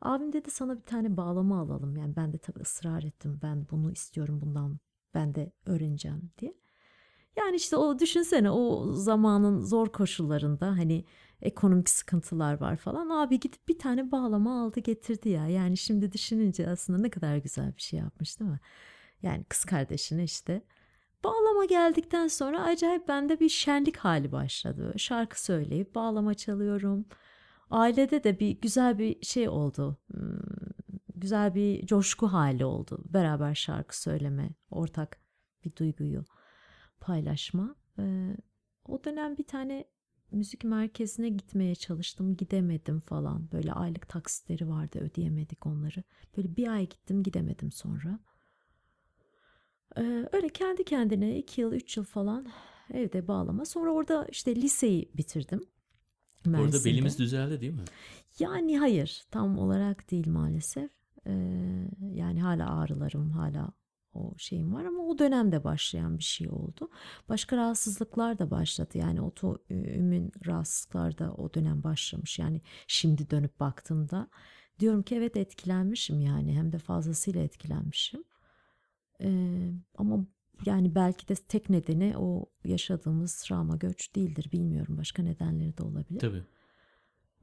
abim 0.01 0.33
dedi 0.33 0.51
sana 0.51 0.77
bir 0.77 0.83
tane 0.83 1.17
bağlama 1.17 1.59
alalım. 1.59 1.97
Yani 1.97 2.15
ben 2.15 2.33
de 2.33 2.37
tabii 2.37 2.59
ısrar 2.59 3.03
ettim. 3.03 3.39
Ben 3.43 3.67
bunu 3.71 3.91
istiyorum 3.91 4.41
bundan 4.41 4.79
ben 5.13 5.35
de 5.35 5.51
öğreneceğim 5.65 6.31
diye. 6.37 6.53
Yani 7.37 7.55
işte 7.55 7.77
o 7.77 7.99
düşünsene 7.99 8.51
o 8.51 8.93
zamanın 8.93 9.61
zor 9.61 9.87
koşullarında 9.87 10.67
hani 10.67 11.05
ekonomik 11.41 11.89
sıkıntılar 11.89 12.61
var 12.61 12.77
falan. 12.77 13.09
Abi 13.09 13.39
gidip 13.39 13.67
bir 13.67 13.79
tane 13.79 14.11
bağlama 14.11 14.63
aldı 14.63 14.79
getirdi 14.79 15.29
ya. 15.29 15.47
Yani 15.47 15.77
şimdi 15.77 16.11
düşününce 16.11 16.69
aslında 16.69 16.99
ne 16.99 17.09
kadar 17.09 17.37
güzel 17.37 17.75
bir 17.77 17.81
şey 17.81 17.99
yapmış 17.99 18.39
değil 18.39 18.51
mi? 18.51 18.59
Yani 19.21 19.43
kız 19.43 19.65
kardeşine 19.65 20.23
işte. 20.23 20.61
Bağlama 21.23 21.65
geldikten 21.65 22.27
sonra 22.27 22.63
acayip 22.63 23.07
bende 23.07 23.39
bir 23.39 23.49
şenlik 23.49 23.97
hali 23.97 24.31
başladı. 24.31 24.93
Şarkı 24.97 25.43
söyleyip 25.43 25.95
bağlama 25.95 26.33
çalıyorum. 26.33 27.05
Ailede 27.69 28.23
de 28.23 28.39
bir 28.39 28.49
güzel 28.61 28.97
bir 28.99 29.25
şey 29.25 29.49
oldu. 29.49 29.97
Hmm, 30.11 30.39
güzel 31.15 31.55
bir 31.55 31.85
coşku 31.85 32.27
hali 32.27 32.65
oldu. 32.65 33.03
Beraber 33.05 33.55
şarkı 33.55 34.01
söyleme, 34.01 34.49
ortak 34.71 35.19
bir 35.63 35.75
duyguyu 35.75 36.25
paylaşma. 37.05 37.75
Ee, 37.99 38.37
o 38.87 39.03
dönem 39.03 39.37
bir 39.37 39.43
tane 39.43 39.85
müzik 40.31 40.63
merkezine 40.63 41.29
gitmeye 41.29 41.75
çalıştım 41.75 42.35
gidemedim 42.37 42.99
falan 42.99 43.51
böyle 43.51 43.73
aylık 43.73 44.09
taksitleri 44.09 44.69
vardı 44.69 44.99
ödeyemedik 44.99 45.65
onları 45.65 46.03
böyle 46.37 46.55
bir 46.55 46.67
ay 46.67 46.89
gittim 46.89 47.23
gidemedim 47.23 47.71
sonra 47.71 48.19
ee, 49.97 50.29
öyle 50.31 50.49
kendi 50.49 50.83
kendine 50.83 51.37
iki 51.37 51.61
yıl 51.61 51.73
üç 51.73 51.97
yıl 51.97 52.03
falan 52.03 52.47
evde 52.93 53.27
bağlama 53.27 53.65
sonra 53.65 53.91
orada 53.91 54.27
işte 54.31 54.55
liseyi 54.55 55.11
bitirdim 55.17 55.61
Mersin'de. 56.45 56.77
Orada 56.77 56.85
belimiz 56.85 57.19
düzeldi 57.19 57.61
değil 57.61 57.73
mi? 57.73 57.83
Yani 58.39 58.79
hayır 58.79 59.23
tam 59.31 59.57
olarak 59.57 60.11
değil 60.11 60.27
maalesef 60.27 60.91
ee, 61.27 61.33
yani 62.13 62.41
hala 62.41 62.77
ağrılarım 62.79 63.29
hala 63.29 63.71
o 64.15 64.37
şeyim 64.37 64.73
var 64.73 64.85
ama 64.85 65.03
o 65.03 65.19
dönemde 65.19 65.63
başlayan 65.63 66.17
bir 66.17 66.23
şey 66.23 66.49
oldu. 66.49 66.89
Başka 67.29 67.57
rahatsızlıklar 67.57 68.39
da 68.39 68.51
başladı. 68.51 68.97
Yani 68.97 69.21
otoimmün 69.21 70.31
rahatsızlıklar 70.45 71.17
da 71.17 71.33
o 71.33 71.53
dönem 71.53 71.83
başlamış. 71.83 72.39
Yani 72.39 72.61
şimdi 72.87 73.29
dönüp 73.29 73.59
baktığımda 73.59 74.27
diyorum 74.79 75.03
ki 75.03 75.15
evet 75.15 75.37
etkilenmişim 75.37 76.19
yani 76.19 76.57
hem 76.57 76.71
de 76.71 76.77
fazlasıyla 76.77 77.41
etkilenmişim. 77.41 78.23
Ee, 79.21 79.71
ama 79.97 80.25
yani 80.65 80.95
belki 80.95 81.27
de 81.27 81.35
tek 81.35 81.69
nedeni 81.69 82.17
o 82.17 82.45
yaşadığımız 82.65 83.35
travma 83.43 83.75
göç 83.75 84.15
değildir 84.15 84.49
bilmiyorum. 84.51 84.97
Başka 84.97 85.23
nedenleri 85.23 85.77
de 85.77 85.83
olabilir. 85.83 86.19
Tabii. 86.19 86.43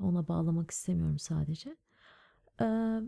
Ona 0.00 0.28
bağlamak 0.28 0.70
istemiyorum 0.70 1.18
sadece. 1.18 1.76
Ee, 2.60 3.00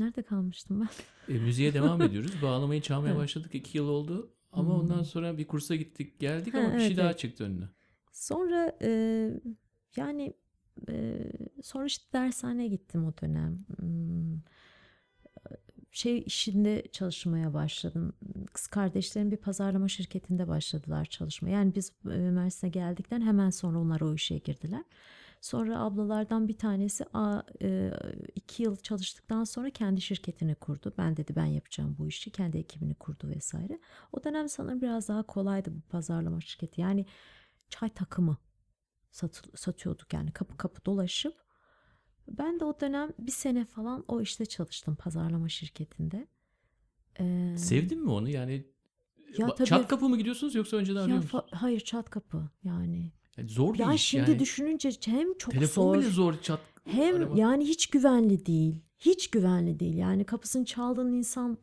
Nerede 0.00 0.22
kalmıştım 0.22 0.80
ben? 0.80 1.34
E, 1.34 1.38
müziğe 1.38 1.74
devam 1.74 2.02
ediyoruz. 2.02 2.32
Bağlamayı 2.42 2.82
çalmaya 2.82 3.16
başladık. 3.16 3.54
iki 3.54 3.78
yıl 3.78 3.88
oldu. 3.88 4.34
Ama 4.52 4.74
hmm. 4.74 4.80
ondan 4.80 5.02
sonra 5.02 5.38
bir 5.38 5.46
kursa 5.46 5.76
gittik 5.76 6.20
geldik 6.20 6.54
ha, 6.54 6.58
ama 6.58 6.74
bir 6.74 6.78
şey 6.78 6.86
evet, 6.86 6.96
daha 6.96 7.16
çıktı 7.16 7.44
önüne. 7.44 7.64
Sonra 8.12 8.76
e, 8.82 8.90
yani 9.96 10.34
e, 10.88 11.16
sonra 11.62 11.86
işte 11.86 12.04
dershaneye 12.12 12.68
gittim 12.68 13.04
o 13.04 13.12
dönem. 13.22 13.64
Hmm, 13.78 14.40
şey 15.90 16.22
işinde 16.26 16.82
çalışmaya 16.92 17.54
başladım. 17.54 18.12
Kız 18.52 18.66
kardeşlerim 18.66 19.30
bir 19.30 19.36
pazarlama 19.36 19.88
şirketinde 19.88 20.48
başladılar 20.48 21.04
çalışmaya. 21.04 21.50
Yani 21.50 21.74
biz 21.74 21.92
e, 22.04 22.16
Mersin'e 22.16 22.70
geldikten 22.70 23.20
hemen 23.20 23.50
sonra 23.50 23.78
onlar 23.78 24.00
o 24.00 24.14
işe 24.14 24.38
girdiler. 24.38 24.84
Sonra 25.40 25.78
ablalardan 25.80 26.48
bir 26.48 26.58
tanesi 26.58 27.04
a, 27.14 27.42
e, 27.62 27.92
iki 28.34 28.62
yıl 28.62 28.76
çalıştıktan 28.76 29.44
sonra 29.44 29.70
kendi 29.70 30.00
şirketini 30.00 30.54
kurdu. 30.54 30.94
Ben 30.98 31.16
dedi 31.16 31.36
ben 31.36 31.44
yapacağım 31.46 31.96
bu 31.98 32.08
işi. 32.08 32.30
Kendi 32.30 32.58
ekibini 32.58 32.94
kurdu 32.94 33.28
vesaire. 33.28 33.80
O 34.12 34.24
dönem 34.24 34.48
sanırım 34.48 34.82
biraz 34.82 35.08
daha 35.08 35.22
kolaydı 35.22 35.74
bu 35.74 35.80
pazarlama 35.80 36.40
şirketi. 36.40 36.80
Yani 36.80 37.06
çay 37.68 37.88
takımı 37.88 38.36
sat, 39.10 39.42
satıyorduk 39.54 40.12
yani 40.12 40.32
kapı 40.32 40.56
kapı 40.56 40.84
dolaşıp. 40.84 41.34
Ben 42.28 42.60
de 42.60 42.64
o 42.64 42.80
dönem 42.80 43.12
bir 43.18 43.32
sene 43.32 43.64
falan 43.64 44.04
o 44.08 44.20
işte 44.20 44.46
çalıştım 44.46 44.96
pazarlama 44.96 45.48
şirketinde. 45.48 46.26
Ee, 47.20 47.54
Sevdin 47.58 48.02
mi 48.04 48.10
onu? 48.10 48.28
Yani 48.28 48.66
Ya 49.38 49.54
tabii 49.54 49.68
Çat 49.68 49.88
kapı 49.88 50.08
mı 50.08 50.18
gidiyorsunuz 50.18 50.54
yoksa 50.54 50.76
önceden 50.76 51.08
ya 51.08 51.16
fa- 51.16 51.54
hayır 51.54 51.80
çat 51.80 52.10
kapı 52.10 52.50
yani. 52.64 53.12
Yani 53.40 53.50
zor 53.50 53.74
bir 53.74 53.78
Ya 53.78 53.92
iş 53.94 54.02
şimdi 54.02 54.30
yani. 54.30 54.38
düşününce 54.38 54.90
hem 55.06 55.38
çok 55.38 55.54
Telefon 55.54 55.82
zor 55.94 55.98
bile 56.02 56.10
zor 56.10 56.34
çat 56.42 56.60
hem 56.84 57.16
arama. 57.16 57.38
yani 57.38 57.64
hiç 57.64 57.86
güvenli 57.86 58.46
değil. 58.46 58.74
Hiç 58.98 59.30
güvenli 59.30 59.80
değil. 59.80 59.96
Yani 59.96 60.24
kapısını 60.24 60.64
çaldığın 60.64 61.12
insan 61.12 61.58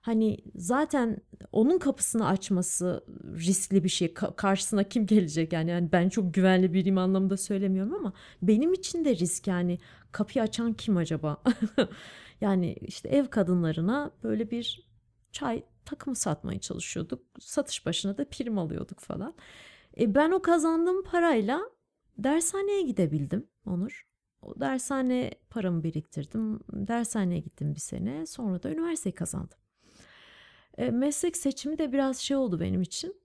hani 0.00 0.38
zaten 0.54 1.18
onun 1.52 1.78
kapısını 1.78 2.26
açması 2.28 3.04
riskli 3.24 3.84
bir 3.84 3.88
şey. 3.88 4.08
Ka- 4.08 4.36
karşısına 4.36 4.84
kim 4.84 5.06
gelecek 5.06 5.52
yani? 5.52 5.70
yani 5.70 5.92
ben 5.92 6.08
çok 6.08 6.34
güvenli 6.34 6.72
biriyim 6.72 6.98
anlamında 6.98 7.36
söylemiyorum 7.36 7.94
ama 7.94 8.12
benim 8.42 8.72
için 8.72 9.04
de 9.04 9.16
risk 9.16 9.46
yani 9.46 9.78
kapıyı 10.12 10.42
açan 10.42 10.72
kim 10.72 10.96
acaba? 10.96 11.42
yani 12.40 12.72
işte 12.80 13.08
ev 13.08 13.26
kadınlarına 13.26 14.10
böyle 14.22 14.50
bir 14.50 14.88
çay 15.32 15.62
takımı 15.84 16.16
satmaya 16.16 16.60
çalışıyorduk. 16.60 17.22
Satış 17.40 17.86
başına 17.86 18.18
da 18.18 18.24
prim 18.28 18.58
alıyorduk 18.58 19.00
falan. 19.00 19.34
E 19.98 20.14
ben 20.14 20.30
o 20.30 20.42
kazandığım 20.42 21.04
parayla 21.04 21.60
dershaneye 22.18 22.82
gidebildim 22.82 23.46
Onur. 23.66 24.06
O 24.42 24.60
dershane 24.60 25.30
paramı 25.50 25.82
biriktirdim. 25.82 26.60
Dershaneye 26.72 27.40
gittim 27.40 27.74
bir 27.74 27.80
sene. 27.80 28.26
Sonra 28.26 28.62
da 28.62 28.70
üniversiteyi 28.70 29.14
kazandım. 29.14 29.58
E, 30.78 30.90
meslek 30.90 31.36
seçimi 31.36 31.78
de 31.78 31.92
biraz 31.92 32.16
şey 32.18 32.36
oldu 32.36 32.60
benim 32.60 32.82
için. 32.82 33.20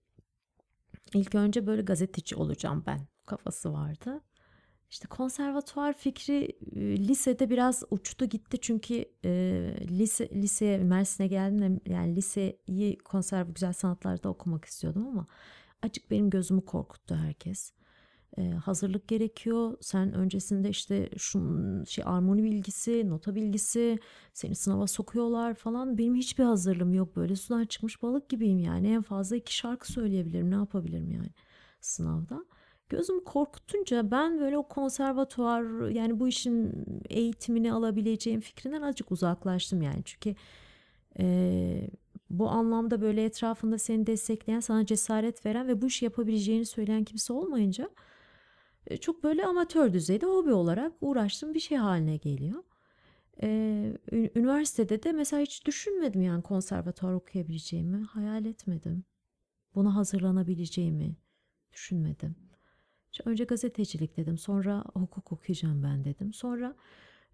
İlk 1.13 1.36
önce 1.36 1.67
böyle 1.67 1.81
gazeteci 1.81 2.36
olacağım 2.36 2.84
ben 2.88 3.00
kafası 3.25 3.74
vardı. 3.74 4.22
İşte 4.89 5.07
konservatuvar 5.07 5.93
fikri 5.93 6.57
e, 6.75 7.07
lisede 7.07 7.50
biraz 7.50 7.84
uçtu 7.89 8.25
gitti 8.25 8.57
çünkü 8.62 9.05
e, 9.25 9.31
lise 9.81 10.29
liseye 10.29 10.77
Mersin'e 10.77 11.27
geldim 11.27 11.81
yani 11.86 12.15
liseyi 12.15 12.98
konserve 12.98 13.51
güzel 13.51 13.74
sanatlarda 13.74 14.29
okumak 14.29 14.65
istiyordum 14.65 15.07
ama 15.07 15.27
acık 15.86 16.12
benim 16.12 16.30
gözümü 16.30 16.65
korkuttu 16.65 17.15
herkes. 17.15 17.72
E, 18.38 18.50
hazırlık 18.50 19.08
gerekiyor. 19.08 19.77
Sen 19.82 20.13
öncesinde 20.13 20.70
işte 20.70 21.10
şu 21.18 21.39
şey 21.88 22.04
armoni 22.08 22.44
bilgisi, 22.44 23.10
nota 23.10 23.36
bilgisi, 23.36 24.00
seni 24.34 24.56
sınava 24.56 24.88
sokuyorlar 24.88 25.54
falan. 25.54 25.98
Benim 25.98 26.15
hiçbir 26.15 26.44
hazırlığım 26.44 26.94
yok 26.94 27.15
böyle 27.15 27.36
sudan 27.36 27.65
çıkmış 27.65 28.01
balık 28.01 28.30
gibiyim 28.30 28.60
yani. 28.60 28.88
En 28.88 29.01
fazla 29.01 29.36
iki 29.36 29.56
şarkı 29.56 29.92
söyleyebilirim. 29.92 30.51
Ne 30.51 30.56
yapabilirim 30.56 31.12
yani 31.12 31.30
sınavda? 31.82 32.46
Gözümü 32.89 33.24
korkutunca 33.24 34.12
ben 34.12 34.39
böyle 34.39 34.58
o 34.58 34.68
konservatuvar 34.68 35.89
yani 35.89 36.20
bu 36.20 36.27
işin 36.27 36.86
eğitimini 37.10 37.74
alabileceğim 37.74 38.42
fikrinden 38.42 38.82
azıcık 38.82 39.12
uzaklaştım 39.12 39.82
yani. 39.82 40.01
Çünkü 40.06 40.36
e, 41.20 41.89
bu 42.29 42.50
anlamda 42.50 43.01
böyle 43.01 43.25
etrafında 43.25 43.77
seni 43.77 44.08
destekleyen, 44.08 44.60
sana 44.60 44.86
cesaret 44.86 45.46
veren 45.46 45.67
ve 45.67 45.82
bu 45.82 45.88
işi 45.88 46.05
yapabileceğini 46.05 46.65
söyleyen 46.65 47.03
kimse 47.03 47.34
olmayınca 47.34 47.89
e, 48.88 48.98
çok 48.98 49.24
böyle 49.24 49.46
amatör 49.46 49.94
düzeyde 49.94 50.25
hobi 50.25 50.53
olarak 50.53 50.94
uğraştığım 51.01 51.53
bir 51.53 51.60
şey 51.60 51.77
haline 51.77 52.17
geliyor. 52.17 52.63
Ü- 53.44 54.32
üniversitede 54.36 55.03
de 55.03 55.12
mesela 55.12 55.41
hiç 55.41 55.65
düşünmedim 55.65 56.22
yani 56.22 56.44
konservatuvar 56.44 57.13
okuyabileceğimi, 57.13 58.03
hayal 58.03 58.46
etmedim. 58.46 59.03
Buna 59.75 59.96
hazırlanabileceğimi 59.96 61.15
düşünmedim. 61.74 62.36
Önce 63.25 63.44
gazetecilik 63.44 64.17
dedim, 64.17 64.38
sonra 64.38 64.83
hukuk 64.94 65.31
okuyacağım 65.31 65.83
ben 65.83 66.03
dedim. 66.05 66.33
Sonra 66.33 66.75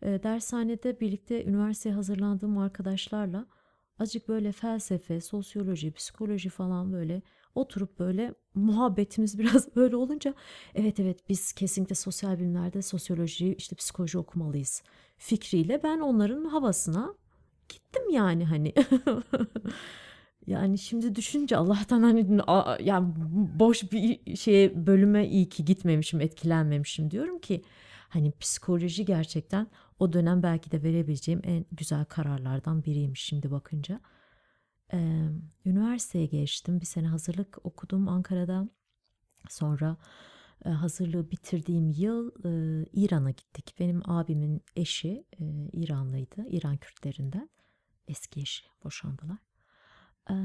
e, 0.02 0.24
dershanede 0.24 1.00
birlikte 1.00 1.46
üniversiteye 1.46 1.96
hazırlandığım 1.96 2.58
arkadaşlarla 2.58 3.46
azıcık 4.02 4.28
böyle 4.28 4.52
felsefe, 4.52 5.22
sosyoloji, 5.22 5.92
psikoloji 5.92 6.50
falan 6.50 6.94
böyle 6.94 7.22
oturup 7.56 8.00
böyle 8.00 8.34
muhabbetimiz 8.56 9.40
biraz 9.40 9.76
böyle 9.76 9.96
olunca 9.96 10.34
evet 10.76 11.00
evet 11.00 11.30
biz 11.30 11.54
kesinlikle 11.54 11.96
sosyal 11.96 12.40
bilimlerde 12.40 12.82
sosyoloji 12.82 13.56
işte 13.58 13.76
psikoloji 13.76 14.18
okumalıyız 14.18 14.84
fikriyle 15.18 15.84
ben 15.84 16.00
onların 16.00 16.46
havasına 16.46 17.14
gittim 17.70 18.10
yani 18.12 18.46
hani. 18.46 18.74
Yani 20.48 20.78
şimdi 20.78 21.16
düşünce 21.16 21.58
Allah'tan 21.58 22.04
hani 22.04 22.42
yani 22.88 23.14
boş 23.60 23.92
bir 23.92 24.36
şeye 24.36 24.88
bölüme 24.88 25.28
iyi 25.28 25.50
ki 25.50 25.66
gitmemişim 25.66 26.22
etkilenmemişim 26.22 27.12
diyorum 27.12 27.40
ki 27.40 27.62
hani 28.10 28.32
psikoloji 28.40 29.06
gerçekten 29.06 29.68
o 30.02 30.14
dönem 30.14 30.44
belki 30.44 30.72
de 30.72 30.84
verebileceğim 30.84 31.42
en 31.44 31.66
güzel 31.72 32.06
kararlardan 32.06 32.84
biriymiş 32.84 33.24
şimdi 33.24 33.52
bakınca. 33.52 34.02
Ee, 34.94 35.28
üniversiteye 35.66 36.26
geçtim. 36.26 36.82
Bir 36.82 36.86
sene 36.86 37.08
hazırlık 37.08 37.66
okudum 37.66 38.08
Ankara'da. 38.08 38.70
Sonra 39.50 39.98
e, 40.66 40.70
hazırlığı 40.70 41.32
bitirdiğim 41.32 41.90
yıl 41.90 42.32
e, 42.46 42.86
İran'a 42.94 43.32
gittik. 43.32 43.76
Benim 43.80 44.10
abimin 44.10 44.62
eşi 44.76 45.26
e, 45.40 45.70
İranlıydı. 45.74 46.46
İran 46.50 46.78
Kürtlerinden. 46.78 47.50
Eski 48.08 48.42
eşi 48.42 48.64
boşandılar. 48.84 49.38
Ee, 50.30 50.36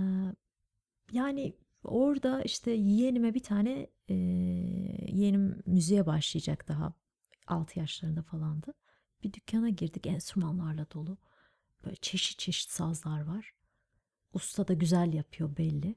yani 1.12 1.56
orada 1.84 2.42
işte 2.42 2.70
yeğenime 2.70 3.34
bir 3.34 3.42
tane 3.42 3.86
e, 4.08 4.14
yeğenim 4.14 5.62
müziğe 5.66 6.06
başlayacak 6.06 6.68
daha 6.68 6.94
6 7.46 7.78
yaşlarında 7.78 8.22
falandı. 8.22 8.74
Bir 9.26 9.32
dükkana 9.32 9.68
girdik 9.68 10.06
enstrümanlarla 10.06 10.86
dolu. 10.94 11.16
Böyle 11.84 11.96
çeşit 11.96 12.38
çeşit 12.38 12.70
sazlar 12.70 13.26
var. 13.26 13.54
Usta 14.32 14.68
da 14.68 14.72
güzel 14.72 15.12
yapıyor 15.12 15.56
belli. 15.56 15.94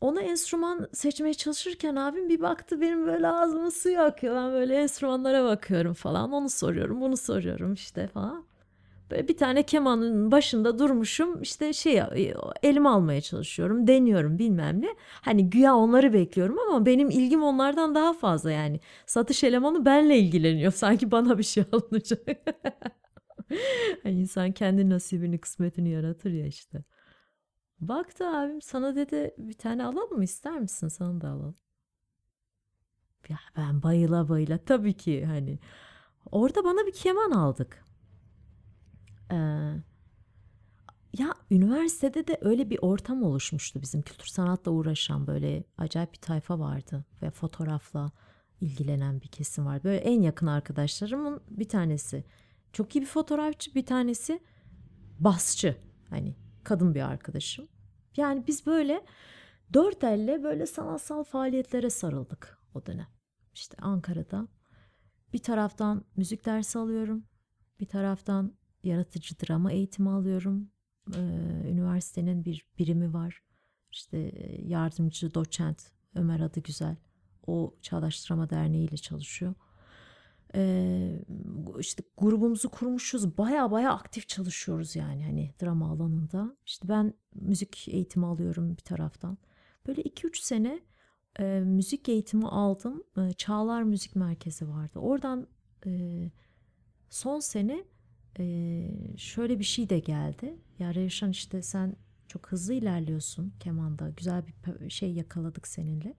Ona 0.00 0.20
enstrüman 0.22 0.88
seçmeye 0.92 1.34
çalışırken 1.34 1.96
abim 1.96 2.28
bir 2.28 2.40
baktı 2.40 2.80
benim 2.80 3.06
böyle 3.06 3.28
ağzımın 3.28 3.70
suyu 3.70 4.00
akıyor. 4.00 4.36
Ben 4.36 4.52
böyle 4.52 4.76
enstrümanlara 4.76 5.44
bakıyorum 5.44 5.94
falan. 5.94 6.32
Onu 6.32 6.48
soruyorum, 6.50 7.00
bunu 7.00 7.16
soruyorum 7.16 7.74
işte 7.74 8.08
falan. 8.08 8.44
Bir 9.10 9.36
tane 9.36 9.62
kemanın 9.62 10.30
başında 10.30 10.78
durmuşum. 10.78 11.42
işte 11.42 11.72
şey 11.72 12.02
elime 12.62 12.88
almaya 12.88 13.20
çalışıyorum. 13.20 13.86
Deniyorum 13.86 14.38
bilmem 14.38 14.82
ne. 14.82 14.88
Hani 15.22 15.50
güya 15.50 15.74
onları 15.76 16.12
bekliyorum 16.12 16.58
ama 16.58 16.86
benim 16.86 17.10
ilgim 17.10 17.42
onlardan 17.42 17.94
daha 17.94 18.12
fazla 18.12 18.50
yani. 18.50 18.80
Satış 19.06 19.44
elemanı 19.44 19.84
benle 19.84 20.18
ilgileniyor. 20.18 20.72
Sanki 20.74 21.10
bana 21.10 21.38
bir 21.38 21.42
şey 21.42 21.64
alınacak. 21.72 22.28
hani 24.02 24.20
insan 24.20 24.52
kendi 24.52 24.90
nasibini, 24.90 25.38
kısmetini 25.38 25.90
yaratır 25.90 26.30
ya 26.30 26.46
işte. 26.46 26.84
Baktı 27.80 28.28
abim 28.28 28.62
sana 28.62 28.96
dedi 28.96 29.34
bir 29.38 29.52
tane 29.54 29.84
alalım 29.84 30.16
mı 30.18 30.24
ister 30.24 30.60
misin? 30.60 30.88
Sana 30.88 31.20
da 31.20 31.28
alalım. 31.28 31.56
Ya 33.28 33.38
ben 33.56 33.82
bayıla 33.82 34.28
bayıla 34.28 34.58
tabii 34.58 34.92
ki 34.94 35.24
hani. 35.24 35.58
Orada 36.32 36.64
bana 36.64 36.86
bir 36.86 36.92
keman 36.92 37.30
aldık. 37.30 37.83
Ee, 39.30 39.36
ya 41.18 41.34
üniversitede 41.50 42.26
de 42.26 42.38
öyle 42.40 42.70
bir 42.70 42.78
ortam 42.82 43.22
oluşmuştu 43.22 43.82
bizim 43.82 44.02
kültür 44.02 44.26
sanatla 44.26 44.70
uğraşan 44.70 45.26
böyle 45.26 45.64
acayip 45.78 46.12
bir 46.12 46.18
tayfa 46.18 46.58
vardı 46.58 47.04
ve 47.22 47.30
fotoğrafla 47.30 48.12
ilgilenen 48.60 49.20
bir 49.20 49.28
kesim 49.28 49.66
vardı. 49.66 49.84
Böyle 49.84 49.98
en 49.98 50.22
yakın 50.22 50.46
arkadaşlarımın 50.46 51.40
bir 51.50 51.68
tanesi 51.68 52.24
çok 52.72 52.96
iyi 52.96 53.00
bir 53.00 53.06
fotoğrafçı, 53.06 53.74
bir 53.74 53.86
tanesi 53.86 54.40
basçı. 55.20 55.76
Hani 56.10 56.36
kadın 56.64 56.94
bir 56.94 57.02
arkadaşım. 57.02 57.68
Yani 58.16 58.46
biz 58.46 58.66
böyle 58.66 59.04
dört 59.72 60.04
elle 60.04 60.42
böyle 60.42 60.66
sanatsal 60.66 61.24
faaliyetlere 61.24 61.90
sarıldık 61.90 62.58
o 62.74 62.86
dönem. 62.86 63.08
İşte 63.54 63.76
Ankara'da 63.80 64.48
bir 65.32 65.38
taraftan 65.38 66.04
müzik 66.16 66.46
dersi 66.46 66.78
alıyorum. 66.78 67.24
Bir 67.80 67.86
taraftan 67.86 68.54
yaratıcı 68.84 69.34
drama 69.38 69.72
eğitimi 69.72 70.10
alıyorum. 70.10 70.70
Üniversitenin 71.68 72.44
bir 72.44 72.66
birimi 72.78 73.14
var. 73.14 73.42
İşte 73.92 74.32
yardımcı 74.64 75.34
doçent 75.34 75.92
Ömer 76.14 76.40
adı 76.40 76.60
güzel. 76.60 76.96
O 77.46 77.74
Çağdaş 77.82 78.30
Drama 78.30 78.50
Derneği 78.50 78.88
ile 78.88 78.96
çalışıyor. 78.96 79.54
Ee, 80.54 81.20
işte 81.78 82.02
grubumuzu 82.16 82.68
kurmuşuz. 82.68 83.38
Baya 83.38 83.70
baya 83.70 83.92
aktif 83.92 84.28
çalışıyoruz 84.28 84.96
yani 84.96 85.24
hani 85.24 85.54
drama 85.62 85.90
alanında. 85.90 86.56
İşte 86.66 86.88
ben 86.88 87.14
müzik 87.34 87.88
eğitimi 87.88 88.26
alıyorum 88.26 88.70
bir 88.70 88.82
taraftan. 88.82 89.38
Böyle 89.86 90.02
2-3 90.02 90.42
sene 90.42 90.80
e, 91.38 91.44
müzik 91.60 92.08
eğitimi 92.08 92.48
aldım. 92.48 93.02
E, 93.18 93.32
Çağlar 93.32 93.82
Müzik 93.82 94.16
Merkezi 94.16 94.68
vardı. 94.68 94.98
Oradan 94.98 95.46
e, 95.86 96.30
son 97.10 97.40
sene 97.40 97.84
e, 98.38 98.88
şöyle 99.16 99.58
bir 99.58 99.64
şey 99.64 99.90
de 99.90 99.98
geldi. 99.98 100.56
Ya 100.78 100.94
Revşan 100.94 101.30
işte 101.30 101.62
sen 101.62 101.96
çok 102.28 102.46
hızlı 102.52 102.74
ilerliyorsun 102.74 103.52
kemanda. 103.60 104.10
Güzel 104.10 104.42
bir 104.46 104.90
şey 104.90 105.12
yakaladık 105.12 105.68
seninle. 105.68 106.14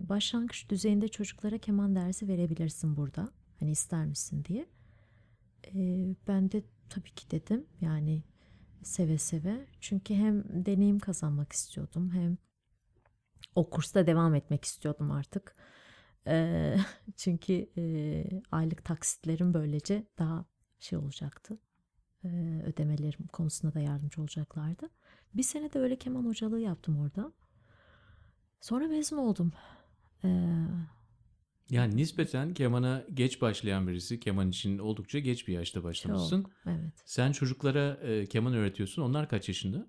Başlangıç 0.00 0.70
düzeyinde 0.70 1.08
çocuklara 1.08 1.58
keman 1.58 1.96
dersi 1.96 2.28
verebilirsin 2.28 2.96
burada. 2.96 3.28
Hani 3.60 3.70
ister 3.70 4.06
misin 4.06 4.44
diye. 4.44 4.66
E, 5.66 5.74
ben 6.28 6.52
de 6.52 6.62
tabii 6.88 7.10
ki 7.10 7.30
dedim. 7.30 7.66
Yani 7.80 8.22
seve 8.82 9.18
seve. 9.18 9.66
Çünkü 9.80 10.14
hem 10.14 10.44
deneyim 10.66 10.98
kazanmak 10.98 11.52
istiyordum 11.52 12.10
hem 12.10 12.36
o 13.54 13.70
kursta 13.70 14.06
devam 14.06 14.34
etmek 14.34 14.64
istiyordum 14.64 15.10
artık. 15.10 15.56
Ee, 16.26 16.76
çünkü 17.16 17.68
e, 17.78 18.24
aylık 18.52 18.84
taksitlerim 18.84 19.54
böylece 19.54 20.06
daha 20.18 20.44
şey 20.82 20.98
olacaktı. 20.98 21.58
Ee, 22.24 22.62
ödemelerim 22.66 23.26
konusunda 23.26 23.74
da 23.74 23.80
yardımcı 23.80 24.20
olacaklardı. 24.20 24.88
Bir 25.34 25.42
sene 25.42 25.72
de 25.72 25.78
öyle 25.78 25.96
keman 25.96 26.24
hocalığı 26.24 26.60
yaptım 26.60 26.98
orada. 26.98 27.32
Sonra 28.60 28.86
mezun 28.88 29.16
oldum. 29.16 29.52
Ee, 30.24 30.28
Yani 31.70 31.96
nispeten 31.96 32.54
kemana 32.54 33.04
geç 33.14 33.40
başlayan 33.40 33.88
birisi. 33.88 34.20
Keman 34.20 34.48
için 34.48 34.78
oldukça 34.78 35.18
geç 35.18 35.48
bir 35.48 35.52
yaşta 35.52 35.84
başlamışsın. 35.84 36.42
çok, 36.42 36.50
evet. 36.66 37.02
Sen 37.04 37.32
çocuklara 37.32 37.98
e, 38.02 38.26
keman 38.26 38.54
öğretiyorsun. 38.54 39.02
Onlar 39.02 39.28
kaç 39.28 39.48
yaşında? 39.48 39.86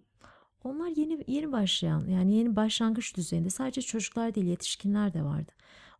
Onlar 0.63 0.87
yeni 0.87 1.23
yeni 1.27 1.51
başlayan 1.51 2.07
yani 2.07 2.35
yeni 2.35 2.55
başlangıç 2.55 3.17
düzeyinde 3.17 3.49
sadece 3.49 3.81
çocuklar 3.81 4.35
değil 4.35 4.47
yetişkinler 4.47 5.13
de 5.13 5.23
vardı. 5.23 5.51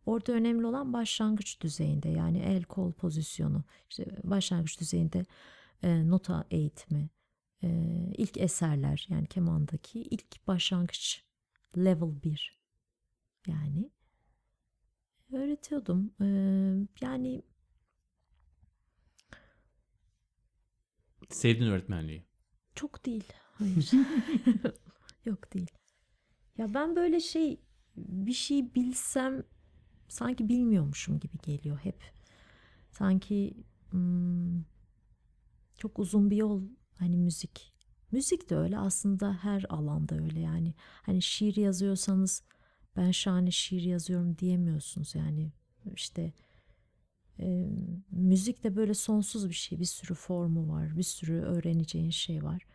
Orada 0.06 0.32
önemli 0.32 0.66
olan 0.66 0.92
başlangıç 0.92 1.60
düzeyinde 1.60 2.08
yani 2.08 2.38
el 2.38 2.62
kol 2.62 2.92
pozisyonu 2.92 3.64
işte 3.90 4.06
başlangıç 4.24 4.80
düzeyinde 4.80 5.24
e, 5.82 6.08
nota 6.08 6.44
eğitimi 6.50 7.10
e, 7.62 7.68
ilk 8.18 8.36
eserler 8.36 9.06
yani 9.08 9.26
kemandaki 9.26 10.02
ilk 10.02 10.46
başlangıç 10.46 11.24
level 11.76 12.22
1 12.22 12.58
yani 13.46 13.90
öğretiyordum. 15.32 16.12
E, 16.20 16.26
yani 17.00 17.42
Sevdin 21.30 21.66
öğretmenliği. 21.66 22.24
Çok 22.74 23.06
değil. 23.06 23.32
Hayır. 23.54 23.90
Yok 25.24 25.54
değil. 25.54 25.70
Ya 26.58 26.74
ben 26.74 26.96
böyle 26.96 27.20
şey 27.20 27.60
bir 27.96 28.32
şey 28.32 28.74
bilsem 28.74 29.44
sanki 30.14 30.48
bilmiyormuşum 30.48 31.20
gibi 31.20 31.38
geliyor 31.42 31.78
hep. 31.78 32.02
Sanki 32.90 33.54
hmm, 33.90 34.62
çok 35.78 35.98
uzun 35.98 36.30
bir 36.30 36.36
yol 36.36 36.62
hani 36.98 37.16
müzik. 37.16 37.74
Müzik 38.12 38.50
de 38.50 38.56
öyle 38.56 38.78
aslında 38.78 39.32
her 39.32 39.64
alanda 39.68 40.14
öyle 40.14 40.40
yani. 40.40 40.74
Hani 41.02 41.22
şiir 41.22 41.56
yazıyorsanız 41.56 42.42
ben 42.96 43.10
şahane 43.10 43.50
şiir 43.50 43.82
yazıyorum 43.82 44.38
diyemiyorsunuz 44.38 45.14
yani. 45.14 45.52
işte 45.94 46.32
e, 47.40 47.68
müzik 48.10 48.64
de 48.64 48.76
böyle 48.76 48.94
sonsuz 48.94 49.48
bir 49.48 49.54
şey. 49.54 49.80
Bir 49.80 49.84
sürü 49.84 50.14
formu 50.14 50.72
var. 50.72 50.96
Bir 50.96 51.02
sürü 51.02 51.40
öğreneceğin 51.40 52.10
şey 52.10 52.42
var 52.42 52.66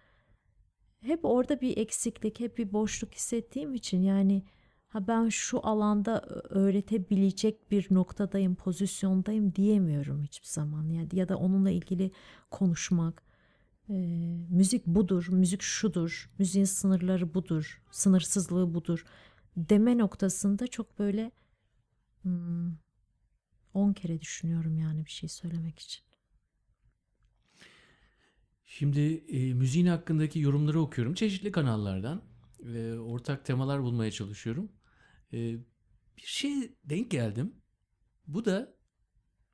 hep 1.01 1.25
orada 1.25 1.61
bir 1.61 1.77
eksiklik, 1.77 2.39
hep 2.39 2.57
bir 2.57 2.73
boşluk 2.73 3.13
hissettiğim 3.13 3.73
için 3.73 4.01
yani 4.01 4.43
ha 4.89 5.07
ben 5.07 5.29
şu 5.29 5.67
alanda 5.67 6.21
öğretebilecek 6.49 7.71
bir 7.71 7.87
noktadayım, 7.91 8.55
pozisyondayım 8.55 9.55
diyemiyorum 9.55 10.23
hiçbir 10.23 10.47
zaman. 10.47 10.89
Yani 10.89 11.09
ya 11.13 11.29
da 11.29 11.37
onunla 11.37 11.71
ilgili 11.71 12.11
konuşmak. 12.51 13.23
E, 13.89 13.93
müzik 14.49 14.85
budur, 14.85 15.27
müzik 15.29 15.61
şudur, 15.61 16.29
müziğin 16.39 16.65
sınırları 16.65 17.33
budur, 17.33 17.81
sınırsızlığı 17.91 18.73
budur 18.73 19.05
deme 19.57 19.97
noktasında 19.97 20.67
çok 20.67 20.99
böyle 20.99 21.31
hmm, 22.21 22.71
10 23.73 23.93
kere 23.93 24.21
düşünüyorum 24.21 24.77
yani 24.77 25.05
bir 25.05 25.11
şey 25.11 25.29
söylemek 25.29 25.79
için. 25.79 26.03
Şimdi 28.65 28.99
e, 29.27 29.53
müziğin 29.53 29.85
hakkındaki 29.85 30.39
yorumları 30.39 30.81
okuyorum 30.81 31.13
çeşitli 31.13 31.51
kanallardan. 31.51 32.21
E, 32.75 32.93
ortak 32.93 33.45
temalar 33.45 33.83
bulmaya 33.83 34.11
çalışıyorum. 34.11 34.71
E, 35.33 35.37
bir 36.17 36.25
şey 36.25 36.53
denk 36.83 37.11
geldim. 37.11 37.55
Bu 38.27 38.45
da 38.45 38.75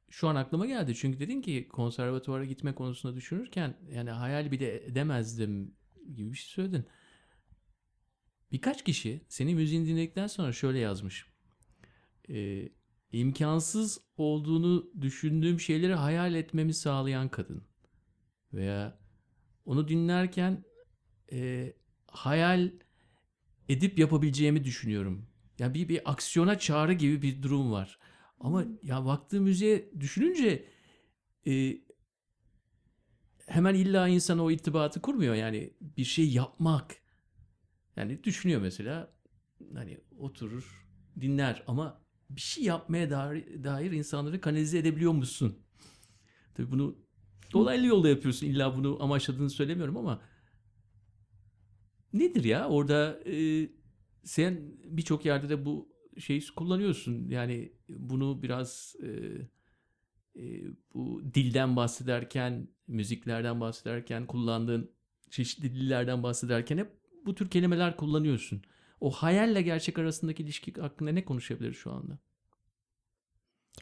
şu 0.09 0.27
an 0.27 0.35
aklıma 0.35 0.65
geldi. 0.65 0.95
Çünkü 0.95 1.19
dedin 1.19 1.41
ki 1.41 1.67
konservatuvara 1.67 2.45
gitme 2.45 2.75
konusunda 2.75 3.15
düşünürken 3.15 3.77
yani 3.89 4.09
hayal 4.09 4.51
bile 4.51 4.85
edemezdim 4.85 5.75
gibi 6.13 6.31
bir 6.31 6.37
şey 6.37 6.49
söyledin. 6.49 6.85
Birkaç 8.51 8.83
kişi 8.83 9.25
senin 9.27 9.55
müziğini 9.55 9.87
dinledikten 9.87 10.27
sonra 10.27 10.51
şöyle 10.51 10.79
yazmış. 10.79 11.25
E, 12.29 12.69
imkansız 13.11 14.01
olduğunu 14.17 14.91
düşündüğüm 15.01 15.59
şeyleri 15.59 15.93
hayal 15.93 16.35
etmemi 16.35 16.73
sağlayan 16.73 17.29
kadın. 17.29 17.67
Veya 18.53 18.99
onu 19.65 19.87
dinlerken 19.87 20.63
e, 21.31 21.73
hayal 22.07 22.71
edip 23.69 23.99
yapabileceğimi 23.99 24.63
düşünüyorum. 24.63 25.29
Yani 25.59 25.73
bir, 25.73 25.89
bir 25.89 26.11
aksiyona 26.11 26.59
çağrı 26.59 26.93
gibi 26.93 27.21
bir 27.21 27.41
durum 27.41 27.71
var. 27.71 27.99
Ama 28.39 28.63
hmm. 28.63 28.71
ya 28.83 29.05
baktığım 29.05 29.43
müziğe 29.43 29.91
düşününce 29.99 30.65
e, 31.47 31.77
hemen 33.47 33.75
illa 33.75 34.07
insan 34.07 34.39
o 34.39 34.51
irtibatı 34.51 35.01
kurmuyor. 35.01 35.35
Yani 35.35 35.73
bir 35.81 36.03
şey 36.03 36.29
yapmak. 36.29 36.95
Yani 37.95 38.23
düşünüyor 38.23 38.61
mesela 38.61 39.13
hani 39.73 39.99
oturur 40.17 40.85
dinler 41.21 41.63
ama 41.67 42.01
bir 42.29 42.41
şey 42.41 42.63
yapmaya 42.63 43.09
dair, 43.09 43.63
dair 43.63 43.91
insanları 43.91 44.41
kanalize 44.41 44.77
edebiliyor 44.77 45.11
musun? 45.11 45.59
Tabii 46.53 46.71
bunu 46.71 47.05
Dolaylı 47.53 47.85
yolda 47.85 48.09
yapıyorsun. 48.09 48.47
İlla 48.47 48.77
bunu 48.77 49.03
amaçladığını 49.03 49.49
söylemiyorum 49.49 49.97
ama 49.97 50.21
nedir 52.13 52.43
ya? 52.43 52.67
Orada 52.67 53.19
e, 53.25 53.67
sen 54.25 54.61
birçok 54.83 55.25
yerde 55.25 55.49
de 55.49 55.65
bu 55.65 55.89
şeyi 56.19 56.41
kullanıyorsun. 56.55 57.29
Yani 57.29 57.73
bunu 57.89 58.43
biraz 58.43 58.95
e, 59.03 59.09
e, 60.35 60.63
bu 60.93 61.21
dilden 61.33 61.75
bahsederken, 61.75 62.67
müziklerden 62.87 63.61
bahsederken 63.61 64.27
kullandığın 64.27 64.91
çeşitli 65.29 65.75
dillerden 65.75 66.23
bahsederken 66.23 66.77
hep 66.77 66.91
bu 67.25 67.35
tür 67.35 67.49
kelimeler 67.49 67.97
kullanıyorsun. 67.97 68.61
O 69.01 69.11
hayalle 69.11 69.61
gerçek 69.61 69.99
arasındaki 69.99 70.43
ilişki 70.43 70.73
hakkında 70.73 71.11
ne 71.11 71.25
konuşabiliriz 71.25 71.77
şu 71.77 71.91
anda? 71.91 72.19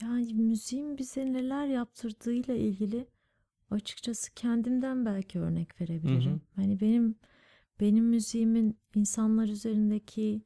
Yani 0.01 0.33
müziğin 0.33 0.97
bize 0.97 1.33
neler 1.33 1.67
yaptırdığıyla 1.67 2.55
ilgili 2.55 3.07
açıkçası 3.71 4.33
kendimden 4.33 5.05
belki 5.05 5.39
örnek 5.39 5.81
verebilirim. 5.81 6.31
Hı 6.31 6.35
hı. 6.35 6.39
Hani 6.55 6.79
benim 6.81 7.15
benim 7.79 8.05
müziğimin 8.05 8.77
insanlar 8.95 9.47
üzerindeki 9.47 10.41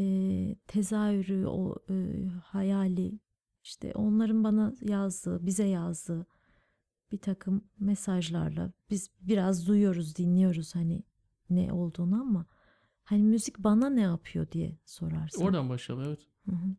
e, 0.00 0.56
tezahürü, 0.66 1.46
o 1.46 1.76
e, 1.90 2.26
hayali, 2.44 3.18
işte 3.62 3.92
onların 3.94 4.44
bana 4.44 4.74
yazdığı, 4.82 5.46
bize 5.46 5.64
yazdığı 5.64 6.26
bir 7.12 7.18
takım 7.18 7.64
mesajlarla 7.78 8.72
biz 8.90 9.10
biraz 9.20 9.66
duyuyoruz, 9.66 10.16
dinliyoruz 10.16 10.74
hani 10.74 11.02
ne 11.50 11.72
olduğunu 11.72 12.20
ama 12.20 12.46
hani 13.04 13.22
müzik 13.22 13.58
bana 13.58 13.90
ne 13.90 14.00
yapıyor 14.00 14.50
diye 14.50 14.78
sorarsan. 14.84 15.44
Oradan 15.44 15.68
başlayalım 15.68 16.08
evet. 16.08 16.20
Hı 16.50 16.56
hı. 16.56 16.76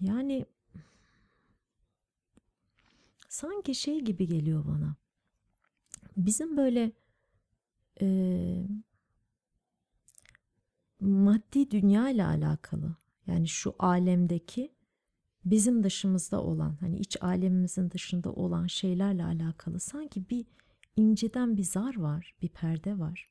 Yani 0.00 0.46
sanki 3.28 3.74
şey 3.74 4.00
gibi 4.00 4.26
geliyor 4.26 4.64
bana. 4.66 4.96
Bizim 6.16 6.56
böyle 6.56 6.92
e, 8.00 8.66
maddi 11.00 11.70
dünya 11.70 12.10
ile 12.10 12.24
alakalı 12.24 12.96
yani 13.26 13.48
şu 13.48 13.74
alemdeki 13.78 14.74
bizim 15.44 15.82
dışımızda 15.82 16.42
olan 16.42 16.76
hani 16.80 16.98
iç 16.98 17.16
alemimizin 17.20 17.90
dışında 17.90 18.32
olan 18.32 18.66
şeylerle 18.66 19.24
alakalı 19.24 19.80
sanki 19.80 20.28
bir 20.30 20.46
inceden 20.96 21.56
bir 21.56 21.62
zar 21.62 21.96
var, 21.96 22.34
bir 22.42 22.48
perde 22.48 22.98
var. 22.98 23.30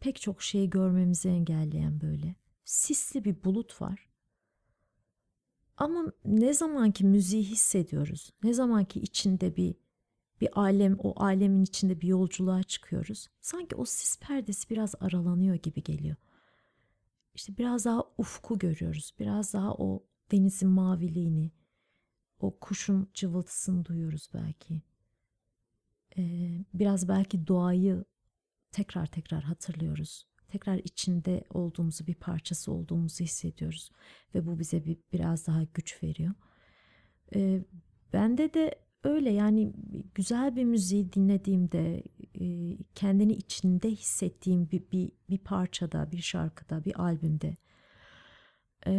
Pek 0.00 0.20
çok 0.20 0.42
şeyi 0.42 0.70
görmemizi 0.70 1.28
engelleyen 1.28 2.00
böyle 2.00 2.34
sisli 2.64 3.24
bir 3.24 3.44
bulut 3.44 3.82
var. 3.82 4.08
Ama 5.76 6.12
ne 6.24 6.54
zamanki 6.54 7.04
müziği 7.04 7.44
hissediyoruz, 7.44 8.32
ne 8.42 8.54
zamanki 8.54 9.00
içinde 9.00 9.56
bir 9.56 9.74
bir 10.40 10.60
alem, 10.60 10.96
o 10.98 11.22
alemin 11.24 11.62
içinde 11.62 12.00
bir 12.00 12.08
yolculuğa 12.08 12.62
çıkıyoruz. 12.62 13.28
Sanki 13.40 13.76
o 13.76 13.84
sis 13.84 14.18
perdesi 14.18 14.70
biraz 14.70 14.94
aralanıyor 15.00 15.54
gibi 15.54 15.82
geliyor. 15.82 16.16
İşte 17.34 17.58
biraz 17.58 17.84
daha 17.84 18.04
ufku 18.18 18.58
görüyoruz. 18.58 19.14
Biraz 19.18 19.54
daha 19.54 19.74
o 19.74 20.06
denizin 20.32 20.68
maviliğini, 20.68 21.52
o 22.40 22.58
kuşun 22.58 23.10
cıvıltısını 23.14 23.84
duyuyoruz 23.84 24.28
belki. 24.34 24.82
Ee, 26.18 26.64
biraz 26.74 27.08
belki 27.08 27.46
doğayı 27.46 28.04
tekrar 28.72 29.06
tekrar 29.06 29.42
hatırlıyoruz 29.42 30.28
tekrar 30.48 30.78
içinde 30.78 31.44
olduğumuzu, 31.50 32.06
bir 32.06 32.14
parçası 32.14 32.72
olduğumuzu 32.72 33.24
hissediyoruz 33.24 33.90
ve 34.34 34.46
bu 34.46 34.58
bize 34.58 34.84
bir 34.84 34.98
biraz 35.12 35.46
daha 35.46 35.62
güç 35.74 36.02
veriyor. 36.02 36.34
Ee, 37.34 37.64
bende 38.12 38.54
de 38.54 38.74
öyle 39.04 39.30
yani 39.30 39.72
güzel 40.14 40.56
bir 40.56 40.64
müziği 40.64 41.12
dinlediğimde 41.12 42.02
e, 42.40 42.76
kendini 42.94 43.32
içinde 43.32 43.90
hissettiğim 43.90 44.70
bir, 44.70 44.82
bir, 44.92 45.12
bir 45.30 45.38
parçada, 45.38 46.12
bir 46.12 46.22
şarkıda, 46.22 46.84
bir 46.84 47.00
albümde 47.00 47.56
e, 48.86 48.92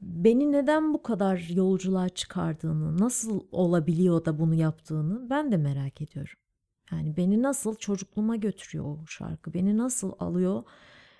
beni 0.00 0.52
neden 0.52 0.94
bu 0.94 1.02
kadar 1.02 1.48
yolculuğa 1.54 2.08
çıkardığını, 2.08 2.98
nasıl 2.98 3.40
olabiliyor 3.52 4.24
da 4.24 4.38
bunu 4.38 4.54
yaptığını 4.54 5.30
ben 5.30 5.52
de 5.52 5.56
merak 5.56 6.02
ediyorum. 6.02 6.38
Yani 6.92 7.16
beni 7.16 7.42
nasıl 7.42 7.74
çocukluğuma 7.74 8.36
götürüyor 8.36 8.84
o 8.84 9.06
şarkı, 9.06 9.54
beni 9.54 9.78
nasıl 9.78 10.12
alıyor, 10.18 10.62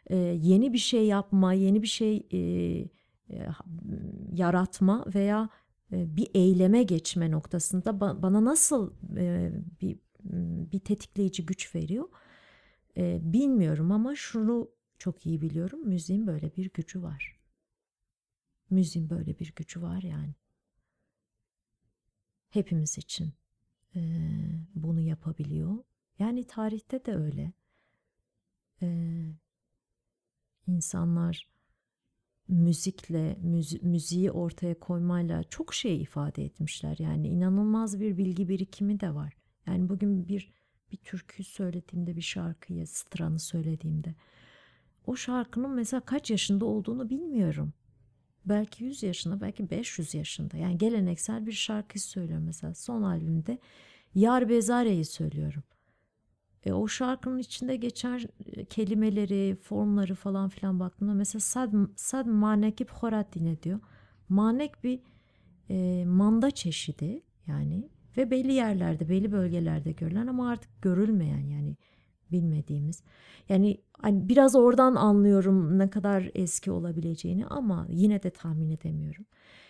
e, 0.06 0.16
yeni 0.16 0.72
bir 0.72 0.78
şey 0.78 1.06
yapma, 1.06 1.52
yeni 1.52 1.82
bir 1.82 1.87
şey 1.87 2.26
yaratma 4.32 5.04
veya 5.14 5.48
bir 5.92 6.29
eyleme 6.35 6.83
geçme 6.83 7.31
noktasında 7.31 7.90
ba- 7.90 8.22
bana 8.22 8.44
nasıl 8.44 8.94
e, 9.16 9.53
bir 9.81 9.99
bir 10.72 10.79
tetikleyici 10.79 11.46
güç 11.46 11.75
veriyor 11.75 12.09
e, 12.96 13.20
bilmiyorum 13.22 13.92
ama 13.92 14.14
şunu 14.14 14.70
çok 14.99 15.27
iyi 15.27 15.40
biliyorum 15.40 15.88
müziğin 15.88 16.27
böyle 16.27 16.57
bir 16.57 16.70
gücü 16.75 17.03
var. 17.03 17.40
Müziğin 18.70 19.11
böyle 19.11 19.38
bir 19.38 19.53
gücü 19.57 19.83
var 19.83 20.03
yani. 20.03 20.35
Hepimiz 22.51 22.99
için 22.99 23.33
e, 23.96 24.01
bunu 24.75 25.01
yapabiliyor. 25.01 25.85
Yani 26.18 26.46
tarihte 26.46 27.05
de 27.05 27.14
öyle. 27.16 27.53
E, 28.83 28.88
insanlar 30.66 31.49
müzikle, 32.48 33.38
müzi, 33.42 33.78
müziği 33.82 34.30
ortaya 34.30 34.78
koymayla 34.78 35.44
çok 35.44 35.74
şey 35.74 36.02
ifade 36.02 36.44
etmişler. 36.44 36.96
Yani 36.98 37.28
inanılmaz 37.28 38.00
bir 38.00 38.16
bilgi 38.16 38.48
birikimi 38.48 39.00
de 39.00 39.14
var. 39.14 39.37
Yani 39.66 39.88
bugün 39.88 40.28
bir 40.28 40.52
bir 40.92 40.96
türkü 40.96 41.44
söylediğimde, 41.44 42.16
bir 42.16 42.22
şarkıyı, 42.22 42.87
stranı 42.87 43.38
söylediğimde 43.38 44.14
o 45.06 45.16
şarkının 45.16 45.70
mesela 45.70 46.00
kaç 46.00 46.30
yaşında 46.30 46.64
olduğunu 46.64 47.11
bilmiyorum. 47.11 47.72
Belki 48.44 48.85
100 48.85 49.02
yaşında, 49.02 49.40
belki 49.40 49.70
500 49.70 50.14
yaşında. 50.14 50.56
Yani 50.56 50.78
geleneksel 50.78 51.46
bir 51.46 51.52
şarkı 51.52 51.98
söylüyorum 51.98 52.44
mesela. 52.46 52.74
Son 52.74 53.02
albümde 53.02 53.59
Yar 54.14 54.48
Bezare'yi 54.48 55.04
söylüyorum. 55.04 55.62
E, 56.66 56.72
o 56.72 56.88
şarkının 56.88 57.38
içinde 57.38 57.76
geçen 57.76 58.20
e, 58.46 58.64
kelimeleri, 58.64 59.57
formları 59.62 60.14
falan 60.14 60.48
filan 60.48 60.81
baktığımda 60.81 61.14
mesela 61.14 61.40
sad, 61.40 61.72
sad 61.96 62.26
manekip 62.26 62.90
horatine 62.90 63.62
diyor. 63.62 63.81
Manek 64.29 64.85
bir 64.85 65.00
e, 65.70 66.05
manda 66.07 66.50
çeşidi 66.50 67.22
yani 67.46 67.88
ve 68.16 68.31
belli 68.31 68.52
yerlerde, 68.52 69.09
belli 69.09 69.33
bölgelerde 69.33 69.92
görülen 69.92 70.26
ama 70.26 70.50
artık 70.50 70.83
görülmeyen 70.83 71.46
yani 71.46 71.76
bilmediğimiz. 72.33 73.02
Yani 73.48 73.79
hani 73.98 74.29
biraz 74.29 74.57
oradan 74.57 74.94
anlıyorum 74.94 75.79
ne 75.79 75.90
kadar 75.90 76.31
eski 76.35 76.70
olabileceğini 76.70 77.46
ama 77.46 77.87
yine 77.90 78.22
de 78.22 78.31
tahmin 78.31 78.70
edemiyorum. 78.70 79.24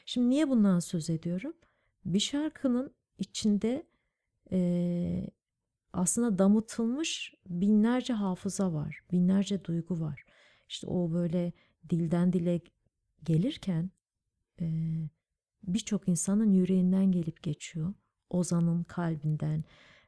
Şimdi 0.07 0.31
niye 0.31 0.49
bundan 0.49 0.79
söz 0.79 1.11
ediyorum? 1.11 1.53
Bir 2.05 2.21
şarkının 2.21 2.91
içinde 3.19 3.87
e, 4.53 5.27
aslında 5.97 6.39
damıtılmış 6.39 7.35
binlerce 7.47 8.13
hafıza 8.13 8.73
var, 8.73 9.01
binlerce 9.13 9.65
duygu 9.65 10.01
var. 10.01 10.25
İşte 10.69 10.87
o 10.87 11.13
böyle 11.13 11.53
dilden 11.91 12.33
dile 12.33 12.61
gelirken 13.25 13.91
e, 14.61 14.67
birçok 15.63 16.09
insanın 16.09 16.51
yüreğinden 16.51 17.13
gelip 17.13 17.43
geçiyor. 17.43 17.95
Ozan'ın 18.31 18.83
kalbinden. 18.83 19.65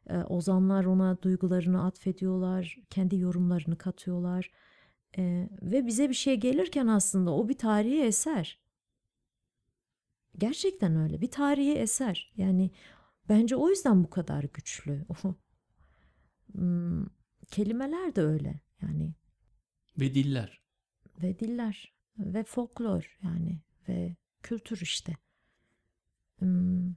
E, 0.06 0.16
ozanlar 0.18 0.84
ona 0.84 1.22
duygularını 1.22 1.84
atfediyorlar, 1.84 2.78
kendi 2.90 3.16
yorumlarını 3.18 3.78
katıyorlar. 3.78 4.50
E, 5.18 5.48
ve 5.62 5.86
bize 5.86 6.08
bir 6.08 6.14
şey 6.14 6.36
gelirken 6.36 6.86
aslında 6.86 7.34
o 7.34 7.48
bir 7.48 7.58
tarihi 7.58 8.02
eser. 8.02 8.60
Gerçekten 10.38 10.96
öyle 10.96 11.20
bir 11.20 11.30
tarihi 11.30 11.72
eser. 11.72 12.32
Yani 12.36 12.70
bence 13.28 13.56
o 13.56 13.68
yüzden 13.68 14.04
bu 14.04 14.10
kadar 14.10 14.44
güçlü. 14.54 15.06
Hmm, 16.52 17.06
kelimeler 17.50 18.16
de 18.16 18.22
öyle 18.22 18.60
yani. 18.82 19.14
Ve 20.00 20.14
diller. 20.14 20.62
Ve 21.22 21.38
diller. 21.38 21.94
Ve 22.18 22.44
folklor 22.44 23.18
yani. 23.22 23.60
Ve 23.88 24.16
kültür 24.42 24.80
işte. 24.80 25.16
Hmm, 26.38 26.94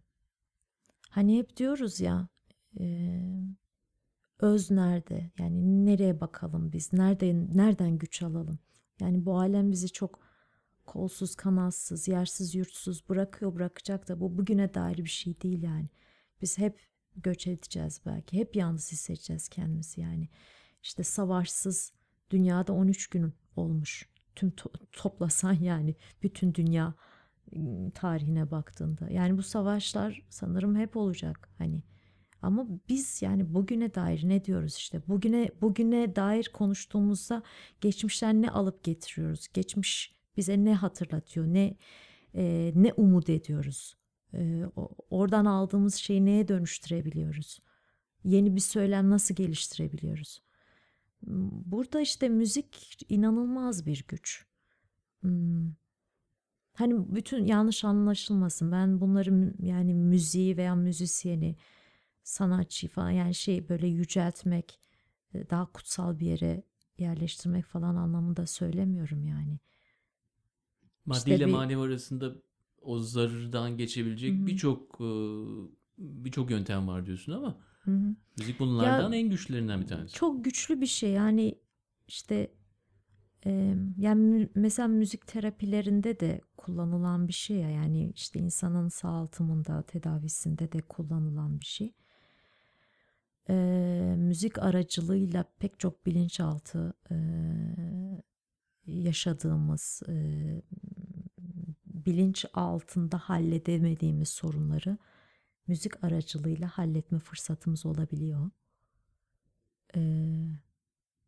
hani 1.09 1.37
hep 1.37 1.57
diyoruz 1.57 1.99
ya 1.99 2.27
e, 2.79 3.17
öz 4.39 4.71
nerede? 4.71 5.31
Yani 5.39 5.85
nereye 5.85 6.21
bakalım 6.21 6.71
biz? 6.73 6.93
Nereden, 6.93 7.57
nereden 7.57 7.97
güç 7.97 8.21
alalım? 8.21 8.59
Yani 8.99 9.25
bu 9.25 9.39
alem 9.39 9.71
bizi 9.71 9.89
çok 9.91 10.19
kolsuz, 10.85 11.35
kanatsız, 11.35 12.07
yersiz, 12.07 12.55
yurtsuz 12.55 13.09
bırakıyor, 13.09 13.55
bırakacak 13.55 14.07
da 14.07 14.19
bu 14.19 14.37
bugüne 14.37 14.73
dair 14.73 14.97
bir 14.97 15.09
şey 15.09 15.41
değil 15.41 15.63
yani. 15.63 15.89
Biz 16.41 16.57
hep 16.57 16.90
göç 17.17 17.47
edeceğiz 17.47 18.01
belki. 18.05 18.37
Hep 18.37 18.55
yalnız 18.55 18.91
hissedeceğiz 18.91 19.49
kendimizi 19.49 20.01
yani. 20.01 20.29
İşte 20.83 21.03
savaşsız 21.03 21.93
dünyada 22.29 22.73
13 22.73 23.07
gün 23.07 23.33
olmuş. 23.55 24.09
Tüm 24.35 24.49
to- 24.49 24.85
toplasan 24.91 25.53
yani 25.61 25.95
bütün 26.23 26.53
dünya 26.53 26.93
ıı, 27.55 27.91
tarihine 27.91 28.51
baktığında. 28.51 29.09
Yani 29.09 29.37
bu 29.37 29.43
savaşlar 29.43 30.25
sanırım 30.29 30.75
hep 30.75 30.97
olacak 30.97 31.49
hani. 31.57 31.83
Ama 32.41 32.67
biz 32.89 33.21
yani 33.21 33.53
bugüne 33.53 33.93
dair 33.93 34.29
ne 34.29 34.45
diyoruz 34.45 34.75
işte 34.75 35.01
bugüne 35.07 35.49
bugüne 35.61 36.15
dair 36.15 36.49
konuştuğumuzda 36.53 37.43
geçmişten 37.81 38.41
ne 38.41 38.49
alıp 38.49 38.83
getiriyoruz? 38.83 39.47
Geçmiş 39.53 40.15
bize 40.37 40.65
ne 40.65 40.75
hatırlatıyor? 40.75 41.45
Ne 41.45 41.77
e, 42.35 42.71
ne 42.75 42.93
umut 42.93 43.29
ediyoruz? 43.29 43.95
E, 44.33 44.65
oradan 45.09 45.45
aldığımız 45.45 45.95
şeyi 45.95 46.25
neye 46.25 46.47
dönüştürebiliyoruz? 46.47 47.59
Yeni 48.23 48.55
bir 48.55 48.61
söylem 48.61 49.09
nasıl 49.09 49.35
geliştirebiliyoruz? 49.35 50.41
Burada 51.65 52.01
işte 52.01 52.29
müzik 52.29 53.05
inanılmaz 53.09 53.85
bir 53.85 54.05
güç. 54.07 54.45
Hmm. 55.21 55.71
Hani 56.73 57.15
bütün 57.15 57.45
yanlış 57.45 57.83
anlaşılmasın. 57.83 58.71
Ben 58.71 59.01
bunları 59.01 59.53
yani 59.59 59.93
müziği 59.93 60.57
veya 60.57 60.75
müzisyeni, 60.75 61.55
sanatçı 62.23 62.87
falan 62.87 63.09
yani 63.09 63.35
şey 63.35 63.69
böyle 63.69 63.87
yüceltmek, 63.87 64.79
daha 65.33 65.71
kutsal 65.71 66.19
bir 66.19 66.25
yere 66.25 66.63
yerleştirmek 66.97 67.65
falan 67.65 67.95
anlamında 67.95 68.47
söylemiyorum 68.47 69.25
yani. 69.25 69.59
Maddi 71.05 71.17
işte 71.17 71.35
ile 71.35 71.45
bir... 71.45 71.51
manevi 71.51 71.81
arasında 71.81 72.35
o 72.81 72.99
zarardan 72.99 73.77
geçebilecek 73.77 74.45
birçok 74.47 74.99
birçok 75.97 76.51
yöntem 76.51 76.87
var 76.87 77.05
diyorsun 77.05 77.31
ama 77.31 77.57
Hı-hı. 77.81 78.15
müzik 78.39 78.59
bunlardan 78.59 79.11
ya, 79.11 79.19
en 79.19 79.29
güçlülerinden 79.29 79.81
bir 79.81 79.87
tanesi. 79.87 80.15
Çok 80.15 80.45
güçlü 80.45 80.81
bir 80.81 80.85
şey 80.85 81.11
yani 81.11 81.55
işte 82.07 82.51
e, 83.45 83.75
yani 83.97 84.49
mesela 84.55 84.87
müzik 84.87 85.27
terapilerinde 85.27 86.19
de 86.19 86.41
kullanılan 86.57 87.27
bir 87.27 87.33
şey 87.33 87.57
ya 87.57 87.69
yani 87.69 88.11
işte 88.15 88.39
insanın 88.39 88.87
sağaltımında 88.87 89.81
tedavisinde 89.81 90.71
de 90.71 90.81
kullanılan 90.81 91.59
bir 91.59 91.65
şey. 91.65 91.93
E, 93.49 94.15
müzik 94.17 94.59
aracılığıyla 94.59 95.45
pek 95.59 95.79
çok 95.79 96.05
bilinçaltı 96.05 96.93
e, 97.11 97.15
yaşadığımız 98.85 100.03
e, 100.07 100.13
bilinç 102.05 102.45
altında 102.53 103.17
halledemediğimiz 103.17 104.29
sorunları 104.29 104.97
müzik 105.67 106.03
aracılığıyla 106.03 106.67
halletme 106.67 107.19
fırsatımız 107.19 107.85
olabiliyor. 107.85 108.51
Ee, 109.95 109.99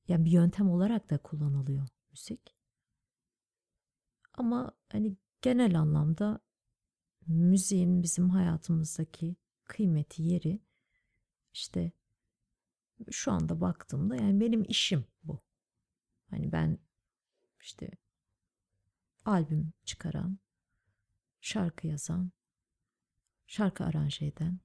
yani 0.07 0.25
bir 0.25 0.31
yöntem 0.31 0.69
olarak 0.69 1.09
da 1.09 1.17
kullanılıyor 1.17 1.88
müzik. 2.12 2.55
Ama 4.33 4.71
hani 4.91 5.17
genel 5.41 5.79
anlamda 5.79 6.39
müziğin 7.27 8.03
bizim 8.03 8.29
hayatımızdaki 8.29 9.36
kıymeti 9.63 10.23
yeri 10.23 10.59
işte 11.53 11.91
şu 13.12 13.31
anda 13.31 13.62
baktığımda 13.62 14.15
yani 14.15 14.39
benim 14.39 14.63
işim 14.67 15.05
bu. 15.23 15.41
Hani 16.29 16.51
ben 16.51 16.79
işte 17.62 17.91
albüm 19.25 19.73
çıkaran, 19.86 20.39
şarkı 21.43 21.88
yazan, 21.88 22.32
şarkı 23.47 23.84
aranje 23.84 24.25
eden, 24.25 24.60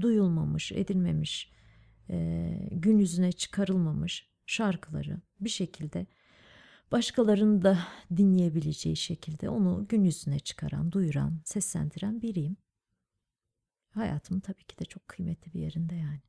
duyulmamış, 0.00 0.72
edilmemiş, 0.72 1.52
e, 2.10 2.68
gün 2.72 2.98
yüzüne 2.98 3.32
çıkarılmamış 3.32 4.30
şarkıları 4.46 5.20
bir 5.40 5.50
şekilde 5.50 6.06
başkalarının 6.92 7.62
da 7.62 7.88
dinleyebileceği 8.16 8.96
şekilde 8.96 9.48
onu 9.48 9.86
gün 9.88 10.04
yüzüne 10.04 10.38
çıkaran, 10.38 10.92
duyuran, 10.92 11.40
seslendiren 11.44 12.22
biriyim. 12.22 12.56
hayatımın 13.90 14.40
tabii 14.40 14.64
ki 14.64 14.78
de 14.78 14.84
çok 14.84 15.08
kıymetli 15.08 15.54
bir 15.54 15.60
yerinde 15.60 15.94
yani. 15.94 16.22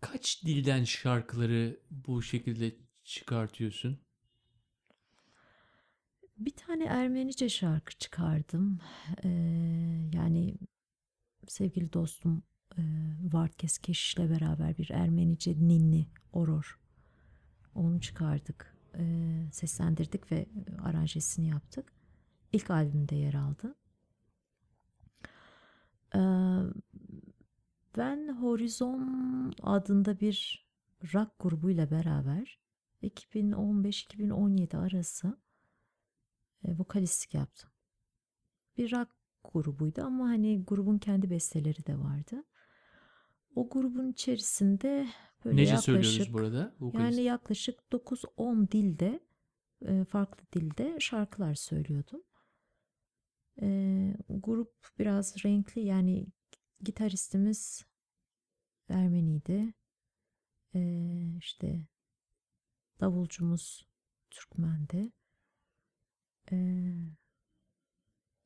Kaç 0.00 0.44
dilden 0.44 0.84
şarkıları 0.84 1.80
bu 1.90 2.22
şekilde 2.22 2.76
çıkartıyorsun? 3.04 4.00
Bir 6.44 6.56
tane 6.56 6.84
Ermenice 6.84 7.48
şarkı 7.48 7.98
çıkardım. 7.98 8.78
Ee, 9.24 9.28
yani 10.14 10.54
sevgili 11.48 11.92
dostum 11.92 12.42
e, 12.78 12.82
Vartkes 13.32 13.78
Keşiş'le 13.78 14.18
beraber 14.18 14.78
bir 14.78 14.90
Ermenice 14.90 15.54
ninni, 15.58 16.06
oror. 16.32 16.80
Onu 17.74 18.00
çıkardık, 18.00 18.76
e, 18.94 19.04
seslendirdik 19.52 20.32
ve 20.32 20.46
aranjesini 20.82 21.48
yaptık. 21.48 21.92
İlk 22.52 22.70
albümde 22.70 23.16
yer 23.16 23.34
aldı. 23.34 23.74
Ee, 26.14 26.18
ben 27.96 28.28
Horizon 28.40 29.52
adında 29.62 30.20
bir 30.20 30.66
rock 31.14 31.30
grubuyla 31.38 31.90
beraber 31.90 32.58
2015-2017 33.02 34.76
arası 34.76 35.41
e, 36.64 36.78
vokalistlik 36.78 37.34
yaptım. 37.34 37.70
Bir 38.76 38.92
rock 38.92 39.08
grubuydu 39.52 40.02
ama 40.02 40.28
hani 40.28 40.64
grubun 40.64 40.98
kendi 40.98 41.30
besteleri 41.30 41.86
de 41.86 41.98
vardı. 41.98 42.44
O 43.54 43.68
grubun 43.68 44.12
içerisinde 44.12 45.08
böyle 45.44 45.56
Nece 45.56 45.70
yaklaşık 45.70 45.84
söylüyoruz 45.84 46.32
burada? 46.32 46.74
Vokalist. 46.80 47.18
yani 47.18 47.26
yaklaşık 47.26 47.80
9-10 47.92 48.70
dilde 48.70 49.20
e, 49.82 50.04
farklı 50.04 50.44
dilde 50.52 50.96
şarkılar 51.00 51.54
söylüyordum. 51.54 52.22
E, 53.62 53.68
grup 54.28 54.74
biraz 54.98 55.44
renkli 55.44 55.80
yani 55.80 56.26
gitaristimiz 56.80 57.84
Ermeniydi. 58.88 59.74
E, 60.74 60.80
işte 61.38 61.86
davulcumuz 63.00 63.88
Türkmendi. 64.30 65.12
E, 66.52 66.56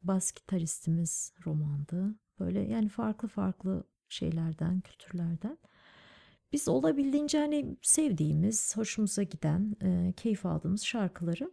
bas 0.03 0.33
gitaristimiz 0.33 1.33
romandı. 1.47 2.15
Böyle 2.41 2.61
yani 2.61 2.89
farklı 2.89 3.29
farklı 3.29 3.85
şeylerden, 4.09 4.81
kültürlerden. 4.81 5.59
Biz 6.53 6.69
olabildiğince 6.69 7.39
hani 7.39 7.77
sevdiğimiz, 7.83 8.77
hoşumuza 8.77 9.23
giden, 9.23 9.77
e, 9.83 10.13
keyif 10.17 10.47
aldığımız 10.47 10.85
şarkıları 10.85 11.51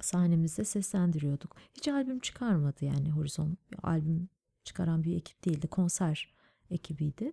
sahnemizde 0.00 0.64
seslendiriyorduk. 0.64 1.56
Hiç 1.74 1.88
albüm 1.88 2.20
çıkarmadı 2.20 2.84
yani 2.84 3.10
Horizon. 3.10 3.56
Albüm 3.82 4.28
çıkaran 4.64 5.04
bir 5.04 5.16
ekip 5.16 5.44
değildi. 5.44 5.68
Konser 5.68 6.34
ekibiydi. 6.70 7.32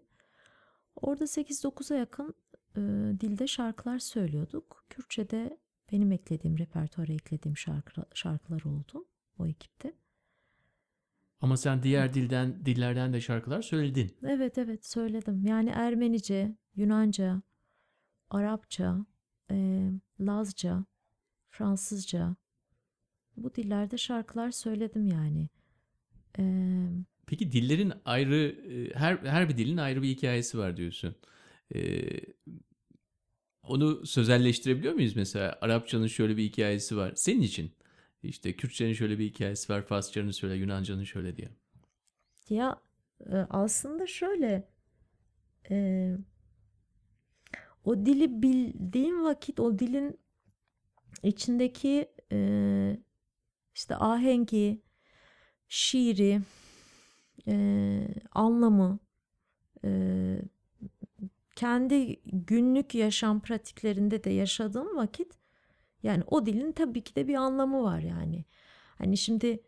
Orada 0.96 1.24
8-9'a 1.24 1.98
yakın 1.98 2.34
e, 2.76 2.82
dilde 3.20 3.48
şarkılar 3.48 4.00
söylüyorduk. 4.00 4.86
Kürtçe'de 4.90 5.58
benim 5.92 6.12
eklediğim, 6.12 6.58
repertuara 6.58 7.14
eklediğim 7.14 7.58
şarkı, 7.58 8.06
şarkılar 8.14 8.64
oldu 8.64 9.06
o 9.40 9.48
ekipte. 9.48 9.94
Ama 11.42 11.58
sen 11.58 11.84
diğer 11.84 12.14
dilden 12.14 12.66
dillerden 12.66 13.14
de 13.14 13.22
şarkılar 13.22 13.62
söyledin. 13.62 14.18
Evet 14.24 14.58
evet 14.58 14.86
söyledim. 14.86 15.46
Yani 15.46 15.70
Ermenice, 15.70 16.56
Yunanca, 16.76 17.42
Arapça, 18.30 19.06
e, 19.52 19.90
Lazca, 20.20 20.86
Fransızca 21.50 22.36
bu 23.38 23.56
dillerde 23.56 23.98
şarkılar 23.98 24.52
söyledim 24.52 25.08
yani. 25.08 25.50
E, 26.40 26.44
Peki 27.28 27.52
dillerin 27.52 27.94
ayrı 28.06 28.36
e, 28.74 28.94
her 28.94 29.18
her 29.18 29.50
bir 29.50 29.58
dilin 29.58 29.78
ayrı 29.78 30.02
bir 30.02 30.10
hikayesi 30.10 30.58
var 30.58 30.78
diyorsun. 30.78 31.16
Ee, 31.76 32.10
onu 33.68 34.06
sözelleştirebiliyor 34.06 34.94
muyuz 34.94 35.16
mesela? 35.16 35.58
Arapçanın 35.62 36.08
şöyle 36.08 36.38
bir 36.38 36.44
hikayesi 36.44 36.98
var. 36.98 37.14
Senin 37.16 37.42
için 37.42 37.72
işte 38.24 38.56
Kürtçenin 38.56 38.94
şöyle 38.94 39.20
bir 39.20 39.26
hikayesi 39.26 39.74
var. 39.74 39.82
Farsçanın 39.82 40.32
şöyle, 40.32 40.56
Yunanca'nın 40.56 41.04
şöyle 41.04 41.36
diye. 41.38 41.50
ya 42.50 42.82
e, 43.26 43.36
aslında 43.50 44.08
şöyle 44.08 44.70
e, 45.70 46.18
o 47.84 48.06
dili 48.06 48.42
bildiğim 48.42 49.24
vakit 49.24 49.60
o 49.60 49.80
dilin 49.80 50.20
içindeki 51.24 52.10
e, 52.32 53.00
işte 53.76 53.96
ahengi, 53.96 54.82
şiiri, 55.68 56.42
e, 57.48 58.08
anlamı, 58.32 59.00
e, 59.84 59.90
kendi 61.58 62.22
günlük 62.26 62.96
yaşam 62.96 63.42
pratiklerinde 63.42 64.24
de 64.24 64.30
yaşadığım 64.30 64.98
vakit 64.98 65.34
yani 66.04 66.24
o 66.28 66.46
dilin 66.46 66.72
tabii 66.72 67.04
ki 67.04 67.16
de 67.16 67.28
bir 67.28 67.36
anlamı 67.36 67.84
var 67.84 68.00
yani. 68.00 68.46
Hani 68.98 69.18
şimdi 69.18 69.64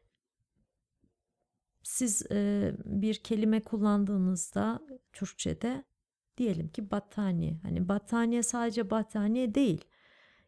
siz 1.84 2.32
e, 2.32 2.72
bir 2.86 3.16
kelime 3.16 3.62
kullandığınızda 3.62 4.80
Türkçe'de 5.14 5.84
diyelim 6.38 6.68
ki 6.68 6.92
battaniye. 6.92 7.60
Hani 7.64 7.90
battaniye 7.90 8.44
sadece 8.44 8.90
battaniye 8.90 9.56
değil. 9.56 9.86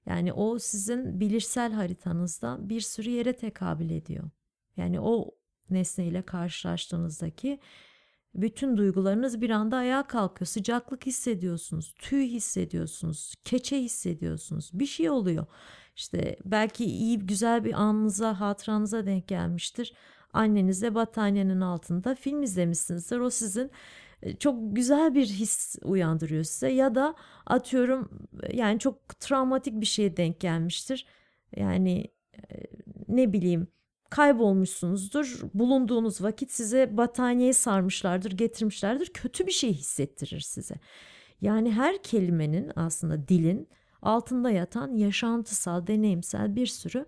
Yani 0.06 0.34
o 0.34 0.60
sizin 0.60 1.20
bilişsel 1.20 1.72
haritanızda 1.74 2.70
bir 2.70 2.82
sürü 2.82 3.10
yere 3.10 3.34
tekabül 3.34 3.90
ediyor. 3.90 4.30
Yani 4.78 5.00
o 5.00 5.32
nesneyle 5.70 6.22
karşılaştığınızdaki 6.22 7.60
bütün 8.36 8.78
duygularınız 8.78 9.42
bir 9.42 9.50
anda 9.50 9.78
ayağa 9.78 10.04
kalkıyor. 10.04 10.48
Sıcaklık 10.48 11.06
hissediyorsunuz, 11.06 11.94
tüy 12.00 12.28
hissediyorsunuz, 12.28 13.34
keçe 13.46 13.78
hissediyorsunuz. 13.82 14.70
Bir 14.74 14.86
şey 14.86 15.10
oluyor. 15.10 15.46
İşte 15.96 16.38
belki 16.46 16.86
iyi 16.86 17.20
güzel 17.20 17.66
bir 17.66 17.74
anınıza, 17.74 18.40
hatıranıza 18.40 19.06
denk 19.06 19.28
gelmiştir. 19.28 19.94
Annenizle 20.34 20.96
battaniyenin 20.96 21.62
altında 21.62 22.16
film 22.16 22.44
izlemişsinizdir. 22.44 23.20
O 23.20 23.30
sizin 23.30 23.72
e, 24.22 24.36
çok 24.36 24.76
güzel 24.76 25.16
bir 25.16 25.26
his 25.26 25.76
uyandırıyor 25.84 26.44
size 26.44 26.70
ya 26.70 26.96
da 26.96 27.16
atıyorum 27.46 28.28
yani 28.54 28.80
çok 28.80 29.20
travmatik 29.20 29.82
bir 29.82 29.86
şeye 29.86 30.18
denk 30.18 30.40
gelmiştir. 30.40 31.06
Yani 31.56 32.08
e, 32.36 32.56
ne 33.08 33.34
bileyim 33.34 33.68
kaybolmuşsunuzdur. 34.12 35.42
Bulunduğunuz 35.54 36.22
vakit 36.22 36.52
size 36.52 36.98
battaniyeyi 36.98 37.54
sarmışlardır, 37.54 38.32
getirmişlerdir. 38.32 39.14
Kötü 39.14 39.48
bir 39.48 39.52
şey 39.52 39.74
hissettirir 39.74 40.40
size. 40.40 40.76
Yani 41.42 41.72
her 41.72 42.04
kelimenin 42.04 42.72
aslında 42.76 43.28
dilin 43.28 43.70
altında 44.02 44.52
yatan 44.52 44.96
yaşantısal, 44.96 45.88
deneyimsel 45.88 46.56
bir 46.56 46.68
sürü 46.68 47.06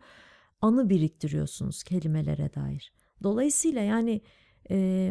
anı 0.61 0.89
biriktiriyorsunuz 0.89 1.83
kelimelere 1.83 2.53
dair. 2.53 2.93
Dolayısıyla 3.23 3.81
yani 3.81 4.21
e, 4.69 5.09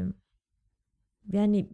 yani 1.33 1.71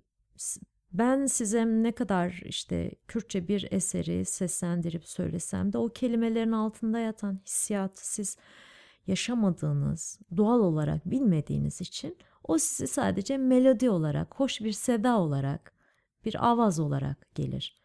ben 0.92 1.26
size 1.26 1.66
ne 1.66 1.92
kadar 1.92 2.42
işte 2.44 2.90
Kürtçe 3.08 3.48
bir 3.48 3.68
eseri 3.70 4.24
seslendirip 4.24 5.08
söylesem 5.08 5.72
de 5.72 5.78
o 5.78 5.88
kelimelerin 5.88 6.52
altında 6.52 6.98
yatan 6.98 7.40
hissiyatı 7.46 8.08
siz 8.12 8.36
yaşamadığınız, 9.08 10.20
doğal 10.36 10.60
olarak 10.60 11.10
bilmediğiniz 11.10 11.80
için 11.80 12.16
o 12.44 12.58
size 12.58 12.86
sadece 12.86 13.36
melodi 13.36 13.90
olarak, 13.90 14.34
hoş 14.34 14.60
bir 14.60 14.72
seda 14.72 15.18
olarak, 15.18 15.72
bir 16.24 16.48
avaz 16.48 16.80
olarak 16.80 17.34
gelir. 17.34 17.82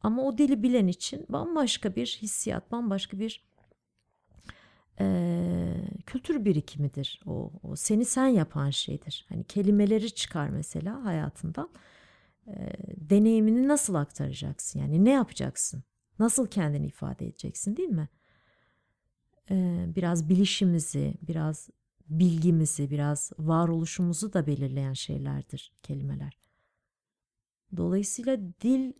Ama 0.00 0.22
o 0.22 0.38
dili 0.38 0.62
bilen 0.62 0.86
için 0.86 1.26
bambaşka 1.28 1.96
bir 1.96 2.18
hissiyat, 2.22 2.72
bambaşka 2.72 3.18
bir 3.18 3.44
e, 5.00 5.74
kültür 6.06 6.44
birikimidir. 6.44 7.20
O, 7.26 7.52
o 7.62 7.76
seni 7.76 8.04
sen 8.04 8.26
yapan 8.26 8.70
şeydir. 8.70 9.26
Hani 9.28 9.44
kelimeleri 9.44 10.14
çıkar 10.14 10.48
mesela 10.48 11.04
hayatından. 11.04 11.70
E, 12.46 12.72
deneyimini 12.96 13.68
nasıl 13.68 13.94
aktaracaksın? 13.94 14.80
Yani 14.80 15.04
ne 15.04 15.10
yapacaksın? 15.10 15.82
Nasıl 16.18 16.46
kendini 16.46 16.86
ifade 16.86 17.26
edeceksin 17.26 17.76
değil 17.76 17.88
mi? 17.88 18.08
Biraz 19.96 20.28
bilişimizi, 20.28 21.14
biraz 21.22 21.70
bilgimizi, 22.08 22.90
biraz 22.90 23.32
varoluşumuzu 23.38 24.32
da 24.32 24.46
belirleyen 24.46 24.92
şeylerdir 24.92 25.72
kelimeler. 25.82 26.38
Dolayısıyla 27.76 28.38
dil 28.60 28.92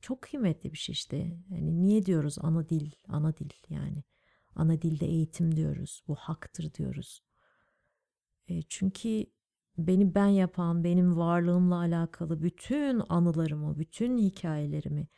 çok 0.00 0.22
kıymetli 0.22 0.72
bir 0.72 0.78
şey 0.78 0.92
işte. 0.92 1.16
Yani 1.50 1.82
niye 1.82 2.06
diyoruz 2.06 2.36
ana 2.40 2.68
dil, 2.68 2.90
ana 3.08 3.36
dil 3.36 3.50
yani. 3.68 4.04
Ana 4.54 4.82
dilde 4.82 5.06
eğitim 5.06 5.56
diyoruz. 5.56 6.02
Bu 6.08 6.14
haktır 6.14 6.74
diyoruz. 6.74 7.22
E, 8.48 8.62
çünkü 8.62 9.26
beni 9.78 10.14
ben 10.14 10.26
yapan, 10.26 10.84
benim 10.84 11.16
varlığımla 11.16 11.78
alakalı 11.78 12.42
bütün 12.42 13.02
anılarımı, 13.08 13.78
bütün 13.78 14.18
hikayelerimi 14.18 15.08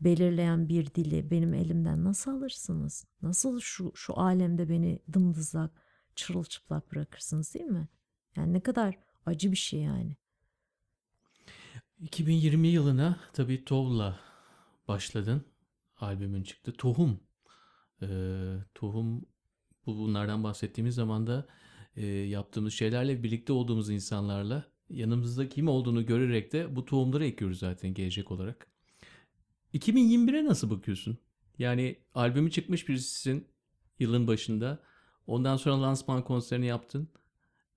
belirleyen 0.00 0.68
bir 0.68 0.94
dili 0.94 1.30
benim 1.30 1.54
elimden 1.54 2.04
nasıl 2.04 2.30
alırsınız? 2.30 3.06
Nasıl 3.22 3.60
şu 3.60 3.92
şu 3.94 4.18
alemde 4.18 4.68
beni 4.68 5.02
dımdızlak, 5.12 5.82
çırılçıplak 6.14 6.92
bırakırsınız 6.92 7.54
değil 7.54 7.66
mi? 7.66 7.88
Yani 8.36 8.52
ne 8.52 8.60
kadar 8.60 8.98
acı 9.26 9.52
bir 9.52 9.56
şey 9.56 9.80
yani. 9.80 10.16
2020 12.00 12.68
yılına 12.68 13.20
tabii 13.32 13.64
Tov'la 13.64 14.20
başladın. 14.88 15.44
Albümün 15.96 16.42
çıktı. 16.42 16.72
Tohum. 16.72 17.20
Ee, 18.02 18.56
tohum 18.74 19.26
bu 19.86 19.96
bunlardan 19.98 20.44
bahsettiğimiz 20.44 20.94
zaman 20.94 21.26
da 21.26 21.46
e, 21.96 22.06
yaptığımız 22.06 22.74
şeylerle 22.74 23.22
birlikte 23.22 23.52
olduğumuz 23.52 23.90
insanlarla 23.90 24.64
yanımızda 24.88 25.48
kim 25.48 25.68
olduğunu 25.68 26.06
görerek 26.06 26.52
de 26.52 26.76
bu 26.76 26.84
tohumları 26.84 27.26
ekiyoruz 27.26 27.58
zaten 27.58 27.94
gelecek 27.94 28.30
olarak. 28.30 28.69
2021'e 29.74 30.44
nasıl 30.44 30.70
bakıyorsun? 30.70 31.18
Yani 31.58 31.96
albümü 32.14 32.50
çıkmış 32.50 32.88
birisisin 32.88 33.48
yılın 33.98 34.26
başında. 34.26 34.82
Ondan 35.26 35.56
sonra 35.56 35.82
lansman 35.82 36.24
konserini 36.24 36.66
yaptın. 36.66 37.08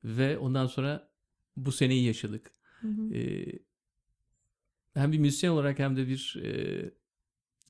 Ve 0.04 0.38
ondan 0.38 0.68
sonra 0.68 1.10
bu 1.58 1.72
seneyi 1.72 2.06
yaşadık. 2.06 2.52
Hı 2.82 2.88
hı. 2.88 3.14
Ee, 3.14 3.60
hem 4.94 5.12
bir 5.12 5.18
müzisyen 5.18 5.52
olarak 5.52 5.80
hem 5.80 5.98
de 5.98 6.08
bir 6.08 6.42
e, 6.44 6.92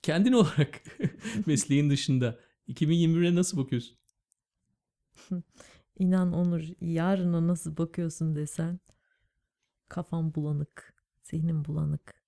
kendin 0.01 0.33
olarak 0.33 0.81
mesleğin 1.45 1.89
dışında 1.89 2.39
2021'e 2.67 3.35
nasıl 3.35 3.57
bakıyorsun? 3.57 3.97
İnan 5.99 6.33
Onur 6.33 6.63
yarına 6.81 7.47
nasıl 7.47 7.77
bakıyorsun 7.77 8.35
desen 8.35 8.79
kafam 9.89 10.35
bulanık, 10.35 10.93
zihnim 11.23 11.65
bulanık. 11.65 12.22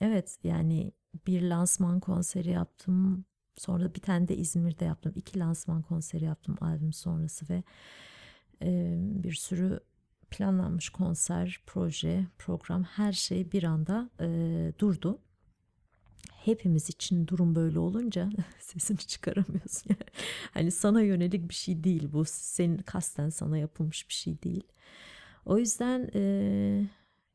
Evet 0.00 0.38
yani 0.44 0.92
bir 1.26 1.42
lansman 1.42 2.00
konseri 2.00 2.50
yaptım. 2.50 3.24
Sonra 3.56 3.94
bir 3.94 4.00
tane 4.00 4.28
de 4.28 4.36
İzmir'de 4.36 4.84
yaptım. 4.84 5.12
İki 5.16 5.38
lansman 5.38 5.82
konseri 5.82 6.24
yaptım 6.24 6.56
albüm 6.60 6.92
sonrası 6.92 7.46
ve 7.48 7.62
bir 9.22 9.32
sürü 9.32 9.80
planlanmış 10.30 10.88
konser, 10.88 11.60
proje, 11.66 12.26
program 12.38 12.84
her 12.84 13.12
şey 13.12 13.52
bir 13.52 13.62
anda 13.62 14.10
durdu. 14.78 15.18
Hepimiz 16.32 16.90
için 16.90 17.26
durum 17.26 17.54
böyle 17.54 17.78
olunca 17.78 18.30
sesini 18.58 18.98
çıkaramıyorsun. 18.98 19.90
Yani. 19.90 20.10
Hani 20.54 20.70
sana 20.70 21.00
yönelik 21.02 21.48
bir 21.48 21.54
şey 21.54 21.84
değil 21.84 22.08
bu. 22.12 22.24
Senin 22.24 22.78
kasten 22.78 23.30
sana 23.30 23.58
yapılmış 23.58 24.08
bir 24.08 24.14
şey 24.14 24.42
değil. 24.42 24.64
O 25.44 25.58
yüzden 25.58 26.10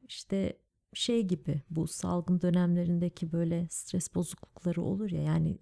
işte 0.07 0.57
şey 0.93 1.27
gibi 1.27 1.61
bu 1.69 1.87
salgın 1.87 2.41
dönemlerindeki 2.41 3.31
böyle 3.31 3.67
stres 3.69 4.15
bozuklukları 4.15 4.81
olur 4.81 5.09
ya 5.09 5.21
yani 5.21 5.59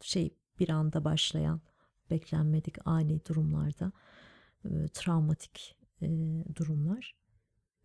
şey 0.00 0.36
bir 0.58 0.68
anda 0.68 1.04
başlayan 1.04 1.60
beklenmedik 2.10 2.76
ani 2.84 3.24
durumlarda 3.26 3.92
e, 4.64 4.88
travmatik 4.92 5.76
e, 6.02 6.08
durumlar. 6.56 7.16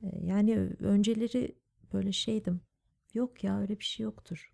E, 0.01 0.07
yani 0.25 0.57
önceleri 0.79 1.55
böyle 1.93 2.11
şeydim. 2.11 2.61
Yok 3.13 3.43
ya 3.43 3.59
öyle 3.59 3.79
bir 3.79 3.85
şey 3.85 4.03
yoktur. 4.03 4.53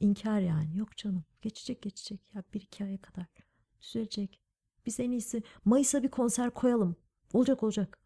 İnkar 0.00 0.40
yani. 0.40 0.76
Yok 0.76 0.96
canım. 0.96 1.24
Geçecek 1.42 1.82
geçecek. 1.82 2.20
Ya 2.34 2.44
bir 2.54 2.60
iki 2.60 2.84
aya 2.84 3.00
kadar. 3.00 3.26
Düzelecek. 3.80 4.40
Biz 4.86 5.00
en 5.00 5.10
iyisi 5.10 5.42
Mayıs'a 5.64 6.02
bir 6.02 6.10
konser 6.10 6.50
koyalım. 6.50 6.96
Olacak 7.32 7.62
olacak. 7.62 8.03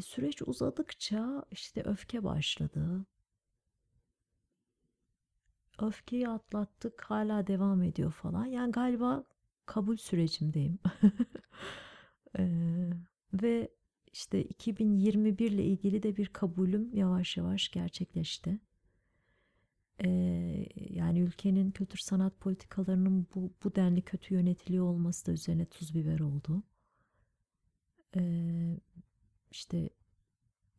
Süreç 0.00 0.42
uzadıkça 0.42 1.44
işte 1.50 1.82
öfke 1.82 2.24
başladı. 2.24 3.06
Öfkeyi 5.78 6.28
atlattık. 6.28 7.02
Hala 7.02 7.46
devam 7.46 7.82
ediyor 7.82 8.12
falan. 8.12 8.46
Yani 8.46 8.72
galiba 8.72 9.24
kabul 9.66 9.96
sürecimdeyim. 9.96 10.78
Ee, 12.38 12.90
ve 13.32 13.68
işte 14.12 14.44
2021 14.44 15.50
ile 15.50 15.64
ilgili 15.64 16.02
de 16.02 16.16
bir 16.16 16.26
kabulüm 16.26 16.94
yavaş 16.94 17.36
yavaş 17.36 17.70
gerçekleşti. 17.70 18.60
Ee, 20.04 20.66
yani 20.76 21.20
ülkenin 21.20 21.70
kültür 21.70 21.98
sanat 21.98 22.40
politikalarının 22.40 23.26
bu, 23.34 23.52
bu 23.64 23.74
denli 23.74 24.02
kötü 24.02 24.34
yönetiliyor 24.34 24.84
olması 24.84 25.26
da 25.26 25.32
üzerine 25.32 25.66
tuz 25.66 25.94
biber 25.94 26.20
oldu. 26.20 26.62
Ee, 28.16 28.80
işte 29.50 29.90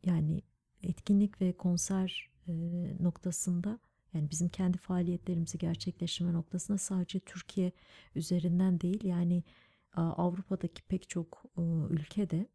yani 0.04 0.42
etkinlik 0.82 1.40
ve 1.40 1.56
konser 1.56 2.30
e, 2.48 2.52
noktasında 3.00 3.78
yani 4.14 4.30
bizim 4.30 4.48
kendi 4.48 4.78
faaliyetlerimizi 4.78 5.58
gerçekleştirme 5.58 6.32
noktasında 6.32 6.78
sadece 6.78 7.20
Türkiye 7.20 7.72
üzerinden 8.14 8.80
değil 8.80 9.04
yani 9.04 9.44
Avrupa'daki 9.94 10.82
pek 10.82 11.08
çok 11.08 11.44
ülkede 11.90 12.46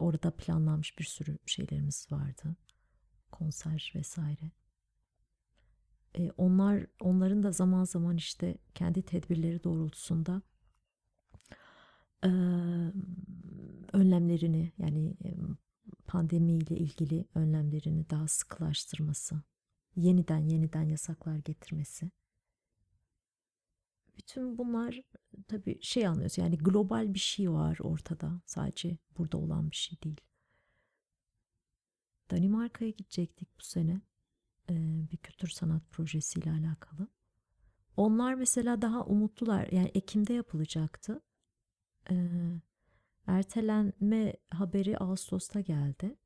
orada 0.00 0.30
planlanmış 0.30 0.98
bir 0.98 1.04
sürü 1.04 1.38
şeylerimiz 1.46 2.06
vardı. 2.10 2.56
Konser 3.32 3.92
vesaire. 3.94 4.50
E, 6.18 6.30
onlar 6.36 6.86
onların 7.00 7.42
da 7.42 7.52
zaman 7.52 7.84
zaman 7.84 8.16
işte 8.16 8.58
kendi 8.74 9.02
tedbirleri 9.02 9.64
doğrultusunda 9.64 10.42
e, 12.24 12.28
önlemlerini 13.92 14.72
yani 14.78 15.16
e, 15.24 15.34
pandemiyle 16.06 16.76
ilgili 16.76 17.26
önlemlerini 17.34 18.10
daha 18.10 18.28
sıkılaştırması, 18.28 19.42
yeniden 19.96 20.48
yeniden 20.48 20.82
yasaklar 20.82 21.36
getirmesi. 21.36 22.10
Bütün 24.16 24.58
bunlar 24.58 25.02
tabii 25.48 25.78
şey 25.82 26.06
anlıyoruz 26.06 26.38
yani 26.38 26.58
global 26.58 27.14
bir 27.14 27.18
şey 27.18 27.50
var 27.50 27.78
ortada 27.80 28.40
sadece 28.46 28.98
burada 29.18 29.38
olan 29.38 29.70
bir 29.70 29.76
şey 29.76 30.02
değil. 30.02 30.20
Danimarka'ya 32.30 32.90
gidecektik 32.90 33.48
bu 33.58 33.62
sene 33.62 34.00
bir 35.10 35.16
kültür 35.16 35.48
sanat 35.48 35.82
projesiyle 35.90 36.50
alakalı. 36.50 37.08
Onlar 37.96 38.34
mesela 38.34 38.82
daha 38.82 39.04
umutlular 39.04 39.68
yani 39.72 39.90
Ekim'de 39.94 40.32
yapılacaktı. 40.32 41.22
Ertelenme 43.26 44.32
haberi 44.50 44.98
Ağustos'ta 44.98 45.60
geldi. 45.60 46.16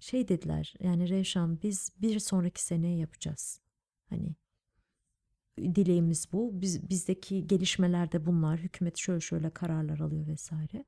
Şey 0.00 0.28
dediler 0.28 0.74
yani 0.80 1.08
Revşan 1.08 1.62
biz 1.62 1.92
bir 2.02 2.18
sonraki 2.18 2.62
seneye 2.64 2.96
yapacağız. 2.96 3.60
Hani 4.08 4.34
dileğimiz 5.58 6.32
bu. 6.32 6.60
Biz, 6.60 6.90
bizdeki 6.90 7.46
gelişmeler 7.46 8.12
de 8.12 8.26
bunlar. 8.26 8.58
Hükümet 8.58 8.96
şöyle 8.96 9.20
şöyle 9.20 9.50
kararlar 9.50 9.98
alıyor 9.98 10.26
vesaire. 10.26 10.84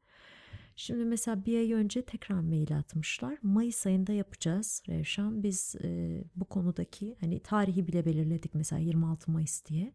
Şimdi 0.76 1.05
mesela 1.05 1.47
bir 1.47 1.59
ay 1.59 1.72
önce 1.72 2.03
tekrar 2.05 2.40
mail 2.40 2.78
atmışlar. 2.78 3.38
Mayıs 3.43 3.86
ayında 3.86 4.12
yapacağız 4.12 4.82
Revşan. 4.88 5.43
Biz 5.43 5.74
e, 5.84 6.20
bu 6.36 6.45
konudaki 6.45 7.16
hani 7.20 7.40
tarihi 7.40 7.86
bile 7.86 8.05
belirledik 8.05 8.55
mesela 8.55 8.80
26 8.80 9.30
Mayıs 9.30 9.64
diye. 9.64 9.93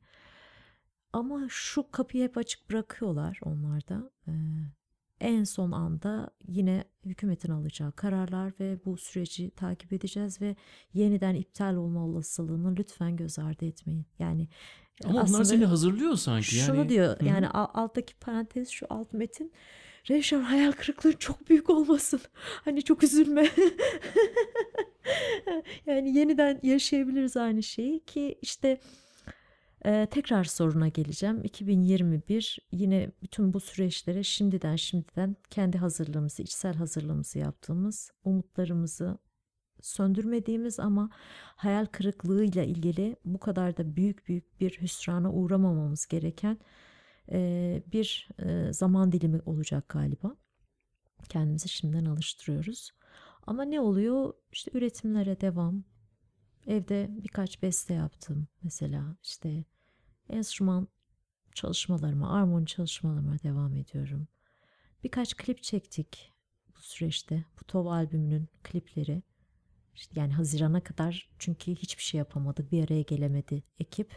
Ama 1.14 1.48
şu 1.50 1.92
kapıyı 1.92 2.24
hep 2.24 2.38
açık 2.38 2.70
bırakıyorlar 2.70 3.40
onlar 3.44 3.88
da. 3.88 4.12
E, 4.28 4.32
en 5.20 5.44
son 5.44 5.72
anda 5.72 6.30
yine 6.48 6.84
hükümetin 7.06 7.52
alacağı 7.52 7.92
kararlar 7.92 8.54
ve 8.60 8.80
bu 8.86 8.98
süreci 8.98 9.52
takip 9.52 9.94
edeceğiz 9.94 10.42
ve 10.42 10.56
yeniden 10.94 11.36
iptal 11.36 11.76
olma 11.76 12.06
olasılığını 12.06 12.76
lütfen 12.76 13.16
göz 13.16 13.40
ardı 13.40 13.66
etmeyin. 13.66 14.06
Yani 14.20 14.48
ama 15.04 15.22
onlar 15.22 15.44
seni 15.44 15.66
hazırlıyor 15.66 16.16
sanki. 16.16 16.56
Şunu 16.56 16.78
yani. 16.78 16.90
diyor 16.90 17.20
Hı-hı. 17.20 17.26
yani 17.26 17.50
alttaki 17.50 18.16
parantez 18.16 18.70
şu 18.70 18.86
alt 18.90 19.14
metin 19.14 19.52
Revşan 20.10 20.42
hayal 20.42 20.72
kırıklığı 20.72 21.20
çok 21.20 21.50
büyük 21.50 21.70
olmasın. 21.70 22.22
Hani 22.66 22.84
çok 22.84 23.04
üzülme. 23.04 23.50
yani 25.86 26.18
yeniden 26.18 26.60
yaşayabiliriz 26.64 27.38
aynı 27.38 27.64
şeyi 27.64 28.00
ki 28.00 28.40
işte 28.42 28.80
ee, 29.86 30.08
tekrar 30.12 30.44
soruna 30.44 30.88
geleceğim. 30.88 31.44
2021 31.44 32.60
yine 32.72 33.12
bütün 33.22 33.54
bu 33.54 33.60
süreçlere 33.60 34.24
şimdiden 34.24 34.76
şimdiden 34.76 35.36
kendi 35.50 35.78
hazırlığımızı, 35.78 36.44
içsel 36.44 36.76
hazırlığımızı 36.76 37.40
yaptığımız, 37.40 38.12
umutlarımızı 38.24 39.18
söndürmediğimiz 39.82 40.80
ama 40.80 41.10
hayal 41.56 41.86
kırıklığıyla 41.86 42.64
ilgili 42.64 43.16
bu 43.26 43.40
kadar 43.40 43.78
da 43.78 43.96
büyük 43.96 44.28
büyük 44.28 44.60
bir 44.60 44.82
hüsrana 44.82 45.32
uğramamamız 45.34 46.08
gereken 46.08 46.58
e, 47.32 47.84
bir 47.94 48.30
e, 48.40 48.74
zaman 48.74 49.12
dilimi 49.12 49.42
olacak 49.46 49.90
galiba. 49.90 50.36
Kendimizi 51.30 51.70
şimdiden 51.70 52.06
alıştırıyoruz. 52.06 52.92
Ama 53.48 53.64
ne 53.64 53.82
oluyor? 53.82 54.34
İşte 54.52 54.72
üretimlere 54.74 55.42
devam. 55.42 55.84
Evde 56.68 57.10
birkaç 57.10 57.62
beste 57.62 57.94
yaptım 57.94 58.48
mesela. 58.64 59.16
işte 59.24 59.64
enstrüman 60.30 60.88
çalışmalarıma, 61.54 62.34
armoni 62.34 62.66
çalışmalarıma 62.66 63.40
devam 63.44 63.76
ediyorum. 63.76 64.28
Birkaç 65.04 65.38
klip 65.38 65.64
çektik 65.64 66.34
bu 66.78 66.82
süreçte. 66.82 67.46
Bu 67.60 67.64
Tov 67.64 67.86
albümünün 67.86 68.50
klipleri. 68.64 69.24
İşte 69.96 70.20
yani 70.20 70.34
Haziran'a 70.34 70.84
kadar 70.84 71.30
çünkü 71.40 71.76
hiçbir 71.76 72.04
şey 72.04 72.18
yapamadık. 72.18 72.72
Bir 72.72 72.84
araya 72.84 73.02
gelemedi 73.02 73.64
ekip. 73.80 74.12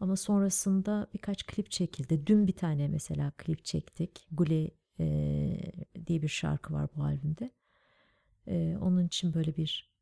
Ama 0.00 0.16
sonrasında 0.16 1.06
birkaç 1.14 1.46
klip 1.46 1.70
çekildi. 1.70 2.26
Dün 2.26 2.46
bir 2.46 2.56
tane 2.56 2.88
mesela 2.88 3.30
klip 3.30 3.64
çektik. 3.64 4.26
Gule 4.32 4.70
e, 5.00 5.06
diye 6.06 6.22
bir 6.22 6.28
şarkı 6.28 6.74
var 6.74 6.88
bu 6.96 7.04
albümde. 7.04 7.50
E, 8.46 8.76
onun 8.80 9.06
için 9.06 9.34
böyle 9.34 9.56
bir 9.56 9.93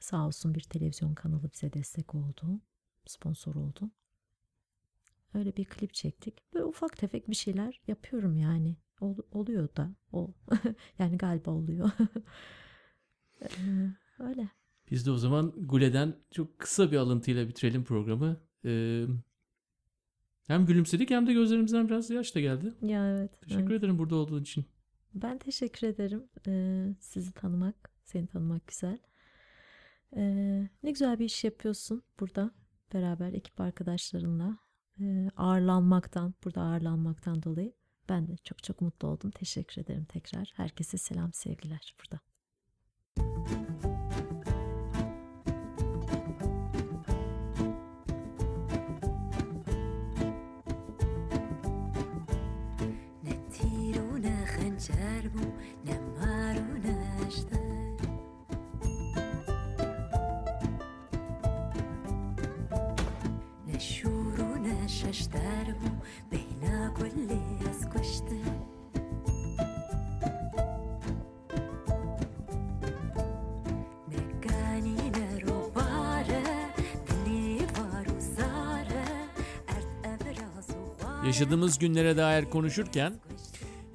sağ 0.00 0.26
olsun 0.26 0.54
bir 0.54 0.60
televizyon 0.60 1.14
kanalı 1.14 1.50
bize 1.52 1.72
destek 1.72 2.14
oldu. 2.14 2.60
Sponsor 3.06 3.54
oldu. 3.54 3.90
Öyle 5.34 5.56
bir 5.56 5.64
klip 5.64 5.94
çektik. 5.94 6.54
Böyle 6.54 6.64
ufak 6.64 6.96
tefek 6.96 7.30
bir 7.30 7.34
şeyler 7.34 7.80
yapıyorum 7.88 8.36
yani. 8.36 8.76
Ol, 9.00 9.16
oluyor 9.32 9.76
da. 9.76 9.90
O 10.12 10.34
yani 10.98 11.18
galiba 11.18 11.50
oluyor. 11.50 11.90
Ee, 13.42 13.48
öyle. 14.18 14.48
Biz 14.90 15.06
de 15.06 15.10
o 15.10 15.16
zaman 15.16 15.52
Gule'den 15.56 16.16
çok 16.30 16.58
kısa 16.58 16.92
bir 16.92 16.96
alıntıyla 16.96 17.48
bitirelim 17.48 17.84
programı. 17.84 18.40
Ee, 18.64 19.04
hem 20.46 20.66
gülümsedik 20.66 21.10
hem 21.10 21.26
de 21.26 21.32
gözlerimizden 21.32 21.88
biraz 21.88 22.10
yaş 22.10 22.34
da 22.34 22.40
geldi. 22.40 22.74
Ya 22.82 23.08
evet. 23.10 23.40
Teşekkür 23.40 23.70
evet. 23.70 23.78
ederim 23.78 23.98
burada 23.98 24.16
olduğun 24.16 24.42
için. 24.42 24.64
Ben 25.14 25.38
teşekkür 25.38 25.86
ederim. 25.86 26.24
Ee, 26.46 26.86
sizi 27.00 27.32
tanımak, 27.32 27.92
seni 28.04 28.26
tanımak 28.26 28.66
güzel. 28.66 28.98
Ee, 30.15 30.69
ne 30.83 30.91
güzel 30.91 31.19
bir 31.19 31.25
iş 31.25 31.43
yapıyorsun 31.43 32.03
burada 32.19 32.51
beraber 32.93 33.33
ekip 33.33 33.61
arkadaşlarınla. 33.61 34.57
Ee, 35.01 35.29
ağırlanmaktan, 35.37 36.33
burada 36.43 36.61
ağırlanmaktan 36.61 37.43
dolayı 37.43 37.73
ben 38.09 38.27
de 38.27 38.37
çok 38.37 38.63
çok 38.63 38.81
mutlu 38.81 39.07
oldum. 39.07 39.31
Teşekkür 39.31 39.81
ederim 39.81 40.05
tekrar. 40.05 40.51
Herkese 40.55 40.97
selam 40.97 41.33
sevgiler 41.33 41.95
burada. 41.99 42.19
نتیر 53.23 53.95
و 54.01 54.17
نه 54.17 54.45
خنجر 54.45 55.23
وارو 77.77 78.19
زاره 78.19 79.05
ارد 79.67 79.91
ابراز 80.03 80.69
و 80.69 81.03
غار 81.03 81.25
Yaşadığımız 81.25 81.79
günlere 81.79 82.17
dair 82.17 82.45
konuşurken 82.45 83.13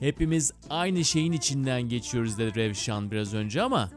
hepimiz 0.01 0.53
aynı 0.71 1.05
şeyin 1.05 1.33
içinden 1.33 1.83
geçiyoruz 1.83 2.39
dedi 2.39 2.55
Revşan 2.55 3.11
biraz 3.11 3.35
önce 3.35 3.63
ama 3.63 3.91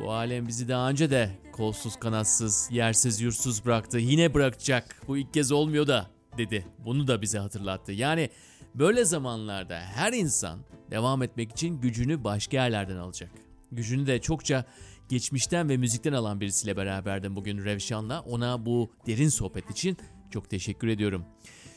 bu 0.00 0.12
alem 0.12 0.48
bizi 0.48 0.68
daha 0.68 0.90
önce 0.90 1.10
de 1.10 1.30
kolsuz 1.52 1.96
kanatsız, 1.96 2.68
yersiz 2.72 3.20
yursuz 3.20 3.64
bıraktı. 3.64 3.98
Yine 3.98 4.34
bırakacak. 4.34 5.02
Bu 5.08 5.16
ilk 5.18 5.34
kez 5.34 5.52
olmuyor 5.52 5.86
da 5.86 6.10
dedi. 6.38 6.66
Bunu 6.84 7.06
da 7.06 7.22
bize 7.22 7.38
hatırlattı. 7.38 7.92
Yani 7.92 8.30
böyle 8.74 9.04
zamanlarda 9.04 9.80
her 9.80 10.12
insan 10.12 10.60
devam 10.90 11.22
etmek 11.22 11.50
için 11.50 11.80
gücünü 11.80 12.24
başka 12.24 12.56
yerlerden 12.56 12.96
alacak. 12.96 13.30
Gücünü 13.72 14.06
de 14.06 14.20
çokça 14.20 14.64
geçmişten 15.08 15.68
ve 15.68 15.76
müzikten 15.76 16.12
alan 16.12 16.40
birisiyle 16.40 16.76
beraberdim 16.76 17.36
bugün 17.36 17.64
Revşan'la. 17.64 18.20
Ona 18.20 18.66
bu 18.66 18.90
derin 19.06 19.28
sohbet 19.28 19.70
için 19.70 19.96
çok 20.30 20.50
teşekkür 20.50 20.88
ediyorum. 20.88 21.24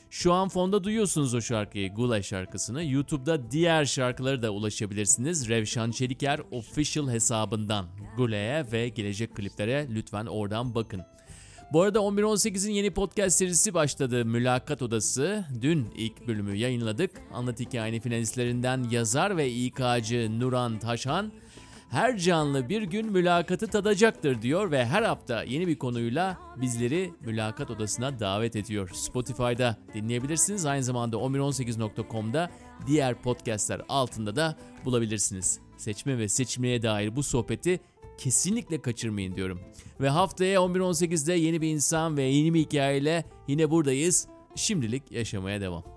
Şu 0.10 0.34
an 0.34 0.49
fonda 0.49 0.84
duyuyorsunuz 0.84 1.34
o 1.34 1.41
şarkıyı, 1.41 1.93
Gula 1.93 2.22
şarkısını. 2.22 2.84
YouTube'da 2.84 3.51
diğer 3.51 3.86
şarkıları 3.86 4.41
da 4.41 4.49
ulaşabilirsiniz. 4.49 5.49
Revşan 5.49 5.91
Çeliker 5.91 6.41
official 6.51 7.10
hesabından. 7.10 7.86
Gula'ya 8.18 8.72
ve 8.72 8.89
gelecek 8.89 9.36
kliplere 9.36 9.88
lütfen 9.93 10.26
oradan 10.26 10.76
bakın. 10.76 11.01
Bu 11.74 11.82
arada 11.82 11.99
11-18'in 11.99 12.72
yeni 12.72 12.91
podcast 12.91 13.38
serisi 13.38 13.74
başladı. 13.74 14.26
Mülakat 14.26 14.82
Odası. 14.82 15.45
Dün 15.62 15.88
ilk 15.97 16.28
bölümü 16.28 16.55
yayınladık. 16.55 17.12
Anlat 17.34 17.60
Hikayeni 17.60 17.99
finalistlerinden 17.99 18.84
yazar 18.91 19.38
ve 19.38 19.51
İK'cı 19.51 20.39
Nuran 20.39 20.80
Taşhan 20.80 21.32
her 21.90 22.18
canlı 22.18 22.70
bir 22.70 22.82
gün 22.82 23.12
mülakatı 23.12 23.68
tadacaktır 23.68 24.42
diyor 24.42 24.72
ve 24.72 24.86
her 24.86 25.04
hafta 25.04 25.44
yeni 25.44 25.68
bir 25.68 25.80
konuyla 25.80 26.38
bizleri 26.62 27.14
mülakat 27.22 27.72
odasına 27.72 28.20
davet 28.20 28.56
ediyor. 28.56 28.90
Spotify'da 28.94 29.78
dinleyebilirsiniz. 29.94 30.66
Aynı 30.66 30.84
zamanda 30.84 31.18
1118.com'da 31.18 32.50
diğer 32.88 33.22
podcastler 33.22 33.82
altında 33.90 34.36
da 34.36 34.56
bulabilirsiniz. 34.86 35.60
Seçme 35.78 36.18
ve 36.18 36.28
seçmeye 36.30 36.82
dair 36.82 37.16
bu 37.16 37.24
sohbeti 37.24 37.80
kesinlikle 38.18 38.82
kaçırmayın 38.82 39.36
diyorum. 39.36 39.62
Ve 40.02 40.10
haftaya 40.10 40.60
11.18'de 40.60 41.34
yeni 41.34 41.62
bir 41.62 41.70
insan 41.70 42.18
ve 42.18 42.24
yeni 42.24 42.54
bir 42.54 42.60
hikayeyle 42.60 43.26
yine 43.48 43.72
buradayız. 43.72 44.28
Şimdilik 44.56 45.12
yaşamaya 45.12 45.62
devam. 45.62 45.97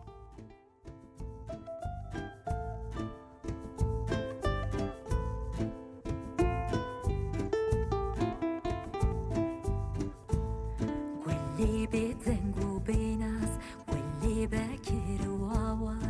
واللي 11.59 11.87
بيتزنق 11.87 12.65
وبيناس 12.65 13.49
واللي 13.87 14.47
باكر 14.47 15.29
وواواس 15.29 16.08